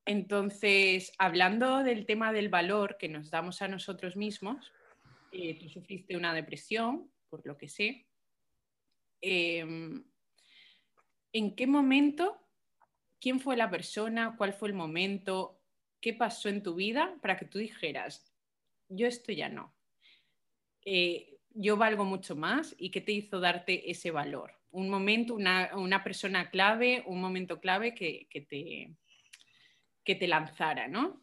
Entonces, 0.05 1.13
hablando 1.19 1.83
del 1.83 2.07
tema 2.07 2.33
del 2.33 2.49
valor 2.49 2.97
que 2.99 3.09
nos 3.09 3.31
damos 3.31 3.63
a 3.63 3.69
nosotros 3.69 4.15
mismos, 4.15 4.73
eh, 5.33 5.59
tú 5.59 5.69
sufriste 5.69 6.17
una 6.17 6.33
depresión, 6.33 7.11
por 7.29 7.45
lo 7.47 7.57
que 7.57 7.69
sé. 7.69 8.07
Em, 9.21 10.05
¿En 11.33 11.57
qué 11.57 11.67
momento, 11.67 12.41
quién 13.21 13.41
fue 13.41 13.57
la 13.57 13.69
persona, 13.69 14.37
cuál 14.39 14.53
fue 14.53 14.69
el 14.69 14.75
momento, 14.75 15.61
qué 16.01 16.15
pasó 16.15 16.49
en 16.49 16.63
tu 16.63 16.75
vida 16.75 17.17
para 17.21 17.37
que 17.37 17.47
tú 17.47 17.59
dijeras, 17.59 18.33
yo 18.89 19.07
esto 19.07 19.33
ya 19.33 19.49
no. 19.49 19.75
Eh, 20.85 21.41
yo 21.55 21.77
valgo 21.77 22.05
mucho 22.05 22.37
más 22.37 22.75
y 22.79 22.91
qué 22.91 23.01
te 23.01 23.13
hizo 23.13 23.41
darte 23.41 23.91
ese 23.91 24.11
valor. 24.11 24.53
Un 24.71 24.91
momento, 24.91 25.35
una, 25.35 26.05
persona 26.05 26.51
clave, 26.51 27.03
un 27.07 27.21
momento 27.21 27.61
clave 27.61 27.95
que, 27.95 28.29
te, 28.49 28.95
que 30.05 30.15
te 30.15 30.29
lanzara, 30.29 30.87
¿no? 30.87 31.21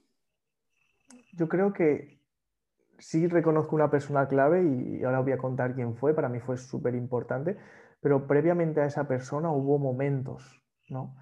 Yo 1.34 1.48
creo 1.48 1.72
que 1.72 2.20
sí 2.98 3.28
reconozco 3.28 3.76
una 3.76 3.92
persona 3.92 4.28
clave 4.28 4.64
y 4.64 5.04
ahora 5.04 5.20
voy 5.20 5.34
a 5.34 5.38
contar 5.38 5.76
quién 5.76 5.96
fue, 5.96 6.16
para 6.16 6.30
mí 6.30 6.40
fue 6.40 6.58
súper 6.58 6.96
importante, 6.96 7.58
pero 8.02 8.26
previamente 8.26 8.82
a 8.82 8.86
esa 8.86 9.08
persona 9.08 9.52
hubo 9.52 9.78
momentos, 9.78 10.62
¿no? 10.90 11.16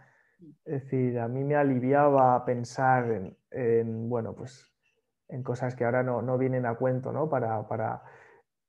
Es 0.64 0.84
decir, 0.84 1.20
a 1.20 1.28
mí 1.28 1.44
me 1.44 1.56
aliviaba 1.56 2.44
pensar 2.46 3.12
en, 3.12 3.38
en 3.52 4.10
bueno, 4.10 4.34
pues 4.34 4.71
en 5.32 5.44
cosas 5.44 5.76
que 5.76 5.86
ahora 5.86 6.04
no, 6.04 6.38
vienen 6.38 6.66
a 6.66 6.76
cuento, 6.76 7.12
¿no? 7.12 7.30
Para, 7.30 7.68
para... 7.68 8.04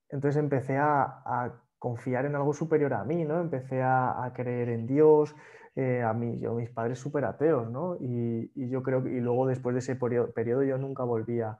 Entonces 0.09 0.40
empecé 0.40 0.79
a, 0.79 1.53
confiar 1.79 2.27
en 2.27 2.37
algo 2.37 2.53
superior 2.53 2.94
a 2.94 3.03
mí, 3.03 3.25
¿no? 3.25 3.40
Empecé 3.40 3.83
a, 3.83 4.33
creer 4.37 4.68
en 4.68 4.87
Dios, 4.87 5.35
eh, 5.75 6.03
a 6.03 6.12
mí, 6.12 6.38
yo, 6.38 6.55
mis 6.55 6.70
padres 6.70 7.01
súper 7.01 7.25
ateos, 7.25 7.68
¿no? 7.68 7.96
Y, 8.01 8.53
yo 8.70 8.85
creo 8.85 9.03
que, 9.03 9.11
y 9.11 9.20
luego 9.20 9.48
después 9.48 9.75
de 9.75 9.81
ese 9.81 9.96
periodo, 9.96 10.62
yo 10.62 10.79
nunca 10.79 11.03
volví 11.03 11.40
a, 11.40 11.59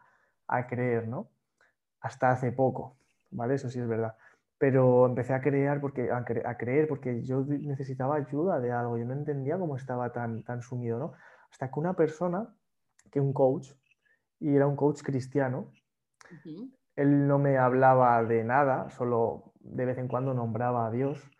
creer, 0.69 1.09
¿no? 1.09 1.29
Hasta 2.01 2.31
hace 2.31 2.53
poco, 2.53 2.97
¿vale? 3.33 3.55
Eso 3.55 3.69
sí 3.69 3.81
es 3.81 3.88
verdad. 3.88 4.17
pero 4.59 5.07
empecé 5.07 5.35
a 5.35 5.41
creer 5.41 5.81
porque, 5.81 6.11
a, 6.12 6.25
creer 6.57 6.87
porque 6.87 7.23
yo 7.25 7.45
necesitaba 7.45 8.15
ayuda 8.17 8.61
de 8.61 8.71
algo, 8.71 8.99
yo 8.99 9.05
no 9.05 9.15
entendía 9.15 9.59
cómo 9.59 9.77
estaba 9.77 10.12
tan, 10.12 10.45
tan 10.45 10.62
sumido, 10.62 10.99
¿no? 11.01 11.15
Hasta 11.51 11.69
que 11.71 11.81
una 11.81 11.95
persona, 11.95 12.55
que 13.11 13.21
un 13.21 13.33
coach, 13.33 13.73
y 14.43 14.57
era 14.57 14.67
un 14.67 14.77
coach 14.77 15.03
cristiano, 15.03 15.71
él 16.97 17.27
no 17.27 17.39
me 17.39 17.59
hablaba 17.59 18.23
de 18.25 18.45
nada, 18.45 18.91
solo 18.91 19.53
de 19.61 19.85
vez 19.85 19.99
en 19.99 20.09
cuando 20.09 20.35
nombraba 20.35 20.87
a 20.87 20.91
Dios, 20.91 21.31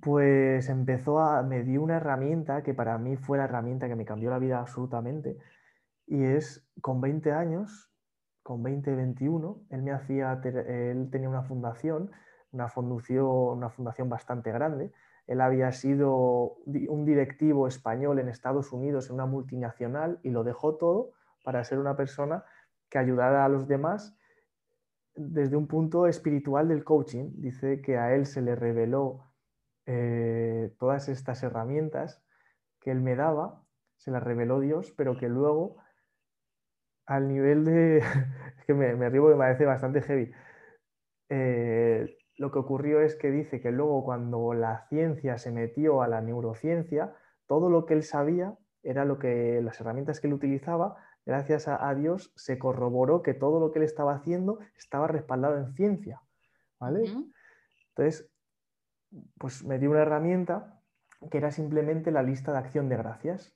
pues 0.00 0.68
empezó 0.68 1.20
a, 1.20 1.42
me 1.42 1.62
dio 1.62 1.82
una 1.82 1.98
herramienta 1.98 2.62
que 2.62 2.74
para 2.74 2.98
mí 2.98 3.16
fue 3.16 3.38
la 3.38 3.44
herramienta 3.44 3.88
que 3.88 3.96
me 3.96 4.04
cambió 4.04 4.30
la 4.30 4.38
vida 4.38 4.58
absolutamente, 4.58 5.36
y 6.06 6.24
es 6.24 6.66
con 6.80 7.00
20 7.00 7.32
años 7.32 7.92
con 8.42 8.62
20, 8.62 8.94
21, 8.94 9.66
él 9.70 9.82
me 9.82 9.92
hacía, 9.92 10.40
él 10.42 11.08
tenía 11.10 11.28
una 11.28 11.42
fundación, 11.42 12.10
una 12.50 12.68
fundación, 12.68 13.26
una 13.26 13.70
fundación 13.70 14.08
bastante 14.08 14.50
grande. 14.50 14.92
Él 15.28 15.40
había 15.40 15.70
sido 15.70 16.56
un 16.66 17.04
directivo 17.04 17.68
español 17.68 18.18
en 18.18 18.28
Estados 18.28 18.72
Unidos 18.72 19.08
en 19.08 19.14
una 19.14 19.26
multinacional 19.26 20.18
y 20.24 20.30
lo 20.30 20.42
dejó 20.42 20.74
todo 20.74 21.12
para 21.42 21.64
ser 21.64 21.78
una 21.78 21.96
persona 21.96 22.44
que 22.88 22.98
ayudara 22.98 23.44
a 23.44 23.48
los 23.48 23.68
demás 23.68 24.16
desde 25.14 25.56
un 25.56 25.66
punto 25.66 26.06
espiritual 26.06 26.68
del 26.68 26.84
coaching. 26.84 27.32
Dice 27.36 27.80
que 27.82 27.98
a 27.98 28.14
él 28.14 28.26
se 28.26 28.42
le 28.42 28.54
reveló 28.54 29.32
eh, 29.86 30.74
todas 30.78 31.08
estas 31.08 31.42
herramientas 31.42 32.22
que 32.80 32.90
él 32.90 33.00
me 33.00 33.16
daba, 33.16 33.64
se 33.96 34.10
las 34.10 34.22
reveló 34.22 34.60
Dios, 34.60 34.92
pero 34.96 35.16
que 35.16 35.28
luego 35.28 35.76
al 37.06 37.28
nivel 37.28 37.64
de... 37.64 37.98
es 38.58 38.64
que 38.66 38.74
me, 38.74 38.94
me 38.96 39.08
río 39.08 39.24
me 39.24 39.36
parece 39.36 39.64
bastante 39.64 40.02
heavy. 40.02 40.32
Eh, 41.28 42.16
lo 42.36 42.50
que 42.50 42.58
ocurrió 42.58 43.00
es 43.00 43.14
que 43.14 43.30
dice 43.30 43.60
que 43.60 43.70
luego 43.70 44.04
cuando 44.04 44.52
la 44.54 44.86
ciencia 44.88 45.38
se 45.38 45.50
metió 45.50 46.02
a 46.02 46.08
la 46.08 46.20
neurociencia, 46.20 47.14
todo 47.46 47.70
lo 47.70 47.86
que 47.86 47.94
él 47.94 48.02
sabía 48.02 48.56
era 48.82 49.04
lo 49.04 49.18
que 49.18 49.60
las 49.62 49.80
herramientas 49.80 50.20
que 50.20 50.26
él 50.26 50.34
utilizaba, 50.34 50.96
gracias 51.24 51.68
a, 51.68 51.94
Dios, 51.94 52.32
se 52.36 52.58
corroboró 52.58 53.22
que 53.22 53.34
todo 53.34 53.60
lo 53.60 53.70
que 53.70 53.78
él 53.78 53.84
estaba 53.84 54.14
haciendo 54.14 54.58
estaba 54.76 55.06
respaldado 55.06 55.58
en 55.58 55.72
ciencia. 55.74 56.20
¿Vale? 56.80 57.04
Entonces, 57.90 58.28
pues 59.38 59.64
me 59.64 59.78
dio 59.78 59.90
una 59.90 60.02
herramienta 60.02 60.80
que 61.30 61.38
era 61.38 61.50
simplemente 61.52 62.10
la 62.10 62.22
lista 62.22 62.52
de 62.52 62.58
acción 62.58 62.88
de 62.88 62.96
gracias 62.96 63.54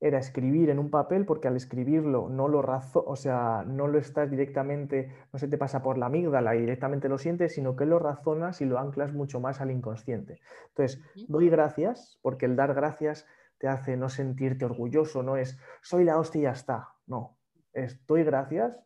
era 0.00 0.18
escribir 0.18 0.70
en 0.70 0.78
un 0.78 0.90
papel, 0.90 1.26
porque 1.26 1.46
al 1.46 1.56
escribirlo 1.56 2.30
no 2.30 2.48
lo 2.48 2.62
razo, 2.62 3.04
o 3.06 3.16
sea, 3.16 3.64
no 3.66 3.86
lo 3.86 3.98
estás 3.98 4.30
directamente, 4.30 5.12
no 5.30 5.38
se 5.38 5.46
te 5.46 5.58
pasa 5.58 5.82
por 5.82 5.98
la 5.98 6.06
amígdala 6.06 6.56
y 6.56 6.60
directamente 6.60 7.08
lo 7.08 7.18
sientes, 7.18 7.54
sino 7.54 7.76
que 7.76 7.84
lo 7.84 7.98
razonas 7.98 8.62
y 8.62 8.64
lo 8.64 8.78
anclas 8.78 9.12
mucho 9.12 9.40
más 9.40 9.60
al 9.60 9.70
inconsciente. 9.70 10.40
Entonces, 10.68 11.02
doy 11.28 11.50
gracias, 11.50 12.18
porque 12.22 12.46
el 12.46 12.56
dar 12.56 12.72
gracias 12.72 13.26
te 13.60 13.68
hace 13.68 13.96
no 13.96 14.08
sentirte 14.08 14.64
orgulloso, 14.64 15.22
no 15.22 15.36
es 15.36 15.56
soy 15.82 16.02
la 16.02 16.18
hostia 16.18 16.40
y 16.40 16.42
ya 16.42 16.50
está. 16.50 16.88
No, 17.06 17.38
es 17.72 18.04
doy 18.06 18.24
gracias, 18.24 18.76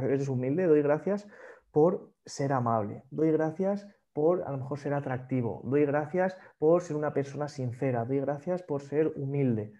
eres 0.00 0.28
humilde, 0.28 0.66
doy 0.66 0.82
gracias 0.82 1.26
por 1.72 2.12
ser 2.24 2.52
amable, 2.52 3.02
doy 3.10 3.32
gracias 3.32 3.88
por 4.12 4.44
a 4.44 4.52
lo 4.52 4.58
mejor 4.58 4.78
ser 4.78 4.94
atractivo, 4.94 5.62
doy 5.64 5.84
gracias 5.84 6.36
por 6.58 6.82
ser 6.82 6.96
una 6.96 7.12
persona 7.12 7.48
sincera, 7.48 8.04
doy 8.04 8.20
gracias 8.20 8.62
por 8.62 8.82
ser 8.82 9.12
humilde 9.16 9.72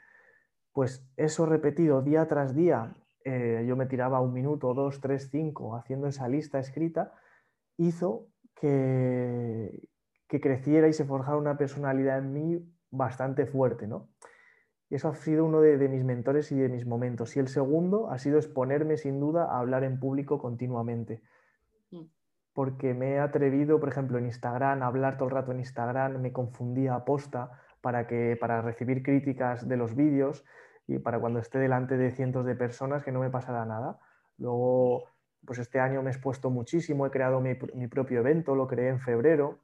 pues 0.73 1.07
eso 1.17 1.47
repetido 1.47 2.03
día 2.03 2.27
tras 2.27 2.55
día, 2.55 2.95
eh, 3.25 3.65
yo 3.67 3.77
me 3.77 3.87
tiraba 3.87 4.21
un 4.21 4.33
minuto, 4.33 4.73
dos, 4.75 5.01
tres, 5.01 5.29
cinco 5.31 5.77
haciendo 5.77 6.07
esa 6.07 6.29
lista 6.29 6.59
escrita, 6.59 7.13
hizo 7.77 8.27
que, 8.55 9.89
que 10.29 10.41
creciera 10.41 10.89
y 10.89 10.93
se 10.93 11.05
forjara 11.05 11.37
una 11.37 11.57
personalidad 11.57 12.19
en 12.19 12.33
mí 12.33 12.75
bastante 12.91 13.47
fuerte, 13.47 13.87
¿no? 13.87 14.09
Y 14.91 14.97
eso 14.97 15.09
ha 15.09 15.15
sido 15.15 15.45
uno 15.45 15.61
de, 15.61 15.89
mis 15.89 16.05
mentores 16.05 16.53
y 16.53 16.59
de 16.59 16.69
mis 16.69 16.85
momentos. 16.85 17.37
Y 17.37 17.41
el 17.41 17.49
segundo 17.49 18.11
ha 18.11 18.19
sido 18.19 18.39
exponerme 18.39 18.97
sin 18.97 19.21
duda 19.21 19.45
a 19.45 19.61
hablar 19.61 19.85
en 19.85 19.99
público 19.99 20.39
continuamente. 20.39 21.23
Mm. 21.91 22.03
Porque 22.53 22.93
me 22.93 23.13
he 23.13 23.19
atrevido, 23.21 23.81
por 23.81 23.89
ejemplo, 23.89 24.19
en 24.19 24.27
Instagram, 24.27 24.83
a 24.83 24.87
hablar 24.87 25.17
todo 25.17 25.29
el 25.29 25.35
rato 25.35 25.53
en 25.53 25.61
Instagram, 25.61 26.21
me 26.21 26.33
confundía 26.33 26.97
a 26.97 27.05
posta, 27.05 27.53
para, 27.81 28.07
que, 28.07 28.37
para 28.39 28.63
recibir 28.63 29.03
críticas 29.03 29.67
de 29.67 29.77
los 29.77 29.95
vídeos 29.95 30.45
y 30.87 30.99
para 30.99 31.19
cuando 31.21 31.39
esté 31.39 31.59
delante 31.59 31.97
de 31.97 32.11
cientos 32.11 32.45
de 32.45 32.55
personas 32.55 33.05
que 33.05 33.13
no 33.13 33.21
me 33.21 33.31
pasará 33.31 33.65
nada. 33.65 33.99
Luego, 34.39 35.05
pues 35.45 35.59
este 35.59 35.81
año 35.81 36.03
me 36.03 36.11
he 36.11 36.13
expuesto 36.13 36.51
muchísimo, 36.51 37.07
he 37.07 37.11
creado 37.11 37.41
mi, 37.41 37.55
propio 37.55 38.21
evento, 38.21 38.55
lo 38.55 38.67
creé 38.67 38.89
en 38.89 39.01
febrero, 39.01 39.59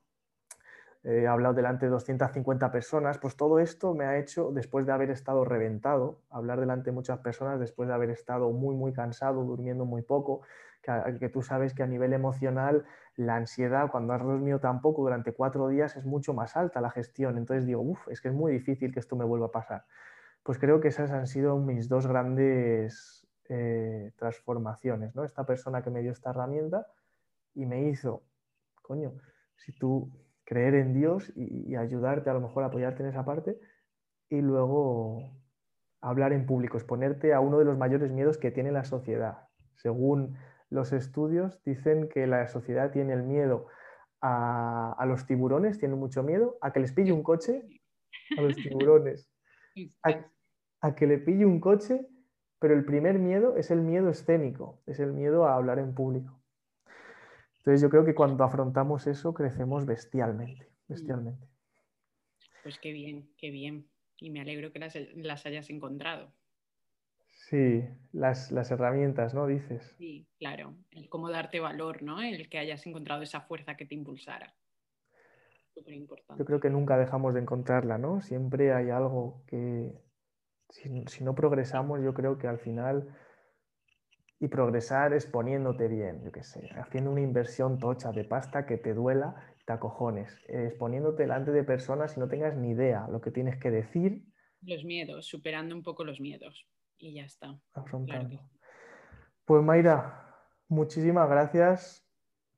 he 1.08 1.26
hablado 1.28 1.54
delante 1.54 1.86
de 1.86 1.90
250 1.92 2.72
personas, 2.72 3.18
pues 3.18 3.36
todo 3.36 3.60
esto 3.60 3.94
me 3.94 4.04
ha 4.06 4.18
hecho, 4.18 4.50
después 4.50 4.86
de 4.86 4.92
haber 4.92 5.10
estado 5.10 5.44
reventado, 5.44 6.20
hablar 6.30 6.58
delante 6.58 6.90
de 6.90 6.92
muchas 6.92 7.20
personas, 7.20 7.60
después 7.60 7.88
de 7.88 7.94
haber 7.94 8.10
estado 8.10 8.50
muy, 8.50 8.74
muy 8.74 8.92
cansado, 8.92 9.44
durmiendo 9.44 9.84
muy 9.84 10.02
poco, 10.02 10.42
que, 10.82 11.28
tú 11.28 11.42
sabes 11.42 11.74
que 11.74 11.84
a 11.84 11.86
nivel 11.86 12.12
emocional 12.12 12.84
la 13.14 13.36
ansiedad 13.36 13.88
cuando 13.90 14.14
has 14.14 14.22
dormido 14.22 14.58
tan 14.58 14.80
poco 14.80 15.02
durante 15.02 15.32
cuatro 15.32 15.68
días 15.68 15.96
es 15.96 16.04
mucho 16.04 16.34
más 16.34 16.56
alta 16.56 16.80
la 16.80 16.90
gestión. 16.90 17.38
Entonces 17.38 17.66
digo, 17.66 17.82
uff, 17.82 18.08
es 18.08 18.20
que 18.20 18.28
es 18.28 18.34
muy 18.34 18.52
difícil 18.52 18.92
que 18.92 19.00
esto 19.00 19.16
me 19.16 19.24
vuelva 19.24 19.46
a 19.46 19.52
pasar. 19.52 19.84
Pues 20.42 20.58
creo 20.58 20.80
que 20.80 20.88
esas 20.88 21.10
han 21.12 21.26
sido 21.26 21.56
mis 21.58 21.88
dos 21.88 22.06
grandes 22.06 23.26
eh, 23.48 24.12
transformaciones, 24.16 25.14
¿no? 25.14 25.24
Esta 25.24 25.44
persona 25.44 25.82
que 25.82 25.90
me 25.90 26.02
dio 26.02 26.12
esta 26.12 26.30
herramienta 26.30 26.86
y 27.54 27.66
me 27.66 27.88
hizo, 27.88 28.22
coño, 28.82 29.12
si 29.56 29.72
tú 29.72 30.10
creer 30.46 30.74
en 30.76 30.94
Dios 30.94 31.30
y, 31.36 31.70
y 31.70 31.76
ayudarte, 31.76 32.30
a 32.30 32.34
lo 32.34 32.40
mejor 32.40 32.64
apoyarte 32.64 33.02
en 33.02 33.10
esa 33.10 33.26
parte, 33.26 33.58
y 34.30 34.40
luego 34.40 35.36
hablar 36.00 36.32
en 36.32 36.46
público, 36.46 36.78
exponerte 36.78 37.34
a 37.34 37.40
uno 37.40 37.58
de 37.58 37.64
los 37.64 37.76
mayores 37.76 38.10
miedos 38.10 38.38
que 38.38 38.50
tiene 38.50 38.72
la 38.72 38.84
sociedad. 38.84 39.48
Según 39.74 40.36
los 40.70 40.92
estudios 40.92 41.62
dicen 41.64 42.08
que 42.08 42.26
la 42.26 42.48
sociedad 42.48 42.90
tiene 42.90 43.12
el 43.12 43.22
miedo 43.22 43.66
a, 44.20 45.04
los 45.06 45.26
tiburones, 45.26 45.78
tiene 45.78 45.94
mucho 45.94 46.22
miedo 46.22 46.58
a 46.60 46.72
que 46.72 46.80
les 46.80 46.92
pille 46.92 47.12
un 47.12 47.22
coche, 47.22 47.62
a 48.36 48.40
los 48.40 48.56
tiburones, 48.56 49.30
a, 50.02 50.94
que 50.94 51.06
le 51.06 51.18
pille 51.18 51.44
un 51.44 51.60
coche, 51.60 52.06
pero 52.58 52.74
el 52.74 52.84
primer 52.84 53.18
miedo 53.18 53.56
es 53.56 53.70
el 53.70 53.80
miedo 53.80 54.08
escénico, 54.08 54.82
es 54.86 54.98
el 54.98 55.12
miedo 55.12 55.46
a 55.46 55.54
hablar 55.54 55.78
en 55.78 55.94
público. 55.94 56.35
Entonces 57.66 57.82
yo 57.82 57.90
creo 57.90 58.04
que 58.04 58.14
cuando 58.14 58.44
afrontamos 58.44 59.08
eso 59.08 59.34
crecemos 59.34 59.86
bestialmente, 59.86 60.70
bestialmente. 60.86 61.48
Pues 62.62 62.78
qué 62.78 62.92
bien, 62.92 63.28
qué 63.36 63.50
bien. 63.50 63.88
Y 64.20 64.30
me 64.30 64.40
alegro 64.40 64.72
que 64.72 64.78
las 64.78 65.46
hayas 65.46 65.68
encontrado. 65.68 66.32
Sí, 67.48 67.84
las, 68.12 68.52
herramientas, 68.70 69.34
¿no? 69.34 69.48
Dices. 69.48 69.96
Sí, 69.98 70.28
claro. 70.38 70.76
El 70.92 71.08
cómo 71.08 71.28
darte 71.28 71.58
valor, 71.58 72.04
¿no? 72.04 72.22
El 72.22 72.48
que 72.48 72.58
hayas 72.58 72.86
encontrado 72.86 73.22
esa 73.22 73.40
fuerza 73.40 73.76
que 73.76 73.84
te 73.84 73.96
impulsara. 73.96 74.54
Súper 75.74 75.94
importante. 75.94 76.40
Yo 76.40 76.46
creo 76.46 76.60
que 76.60 76.70
nunca 76.70 76.96
dejamos 76.96 77.34
de 77.34 77.40
encontrarla, 77.40 77.98
¿no? 77.98 78.20
Siempre 78.20 78.72
hay 78.72 78.90
algo 78.90 79.42
que, 79.48 79.92
si, 80.70 81.24
no 81.24 81.34
progresamos, 81.34 82.00
yo 82.00 82.14
creo 82.14 82.38
que 82.38 82.46
al 82.46 82.58
final, 82.60 83.12
y 84.38 84.48
progresar 84.48 85.12
es 85.14 85.26
poniéndote 85.26 85.88
bien, 85.88 86.22
yo 86.22 86.30
qué 86.30 86.42
sé, 86.42 86.68
haciendo 86.76 87.10
una 87.10 87.22
inversión 87.22 87.78
tocha 87.78 88.12
de 88.12 88.24
pasta 88.24 88.66
que 88.66 88.76
te 88.76 88.92
duela, 88.92 89.34
te 89.64 89.72
acojones, 89.72 90.38
exponiéndote 90.48 91.22
delante 91.22 91.50
de 91.50 91.64
personas 91.64 92.16
y 92.16 92.20
no 92.20 92.28
tengas 92.28 92.56
ni 92.56 92.70
idea 92.70 93.06
lo 93.08 93.20
que 93.20 93.30
tienes 93.30 93.58
que 93.58 93.70
decir. 93.70 94.22
Los 94.62 94.84
miedos, 94.84 95.26
superando 95.26 95.74
un 95.74 95.82
poco 95.82 96.04
los 96.04 96.20
miedos 96.20 96.66
y 96.98 97.14
ya 97.14 97.24
está. 97.24 97.58
Pues 99.44 99.62
Mayra, 99.62 100.34
muchísimas 100.68 101.28
gracias 101.28 102.06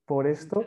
por 0.05 0.27
esto. 0.27 0.65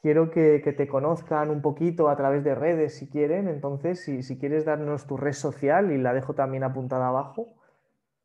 Quiero 0.00 0.30
que, 0.30 0.60
te 0.60 0.88
conozcan 0.88 1.50
un 1.50 1.60
poquito 1.60 2.08
a 2.08 2.16
través 2.16 2.44
de 2.44 2.54
redes 2.54 2.96
si 2.96 3.10
quieren. 3.10 3.48
Entonces, 3.48 4.04
si, 4.04 4.38
quieres 4.38 4.64
darnos 4.64 5.06
tu 5.06 5.16
red 5.16 5.32
social 5.32 5.92
y 5.92 5.98
la 5.98 6.14
dejo 6.14 6.34
también 6.34 6.64
apuntada 6.64 7.08
abajo. 7.08 7.57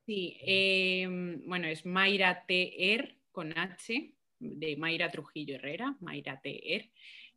Sí, 0.06 0.38
em, 0.42 1.48
bueno, 1.48 1.68
es 1.68 1.86
Mayra 1.86 2.46
TR 2.46 3.16
con 3.32 3.58
H, 3.58 4.13
de 4.39 4.78
Mayra 4.78 5.10
Trujillo 5.10 5.56
Herrera, 5.56 5.96
Mayra 6.02 6.42
TR. 6.42 6.89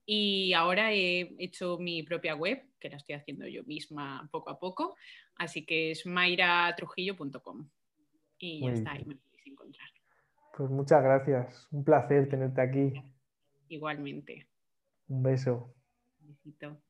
Y 0.04 0.52
ahora 0.52 0.92
he 0.92 1.34
hecho 1.38 1.78
mi 1.78 2.02
propia 2.02 2.34
web, 2.34 2.62
que 2.78 2.88
la 2.88 2.96
estoy 2.96 3.14
haciendo 3.16 3.46
yo 3.46 3.64
misma 3.64 4.28
poco 4.30 4.50
a 4.50 4.58
poco, 4.58 4.96
así 5.36 5.64
que 5.64 5.92
es 5.92 6.06
mairatrujillo.com. 6.06 7.68
Y 8.38 8.60
ya 8.60 8.72
está, 8.72 8.92
ahí 8.92 9.04
me 9.04 9.16
podéis 9.16 9.46
encontrar. 9.46 9.88
Pues 10.56 10.70
muchas 10.70 11.02
gracias, 11.02 11.68
un 11.70 11.84
placer 11.84 12.28
tenerte 12.28 12.60
aquí. 12.60 12.92
Igualmente. 13.68 14.46
Un 15.08 15.22
beso. 15.22 15.74
Un 16.20 16.28
besito. 16.28 16.80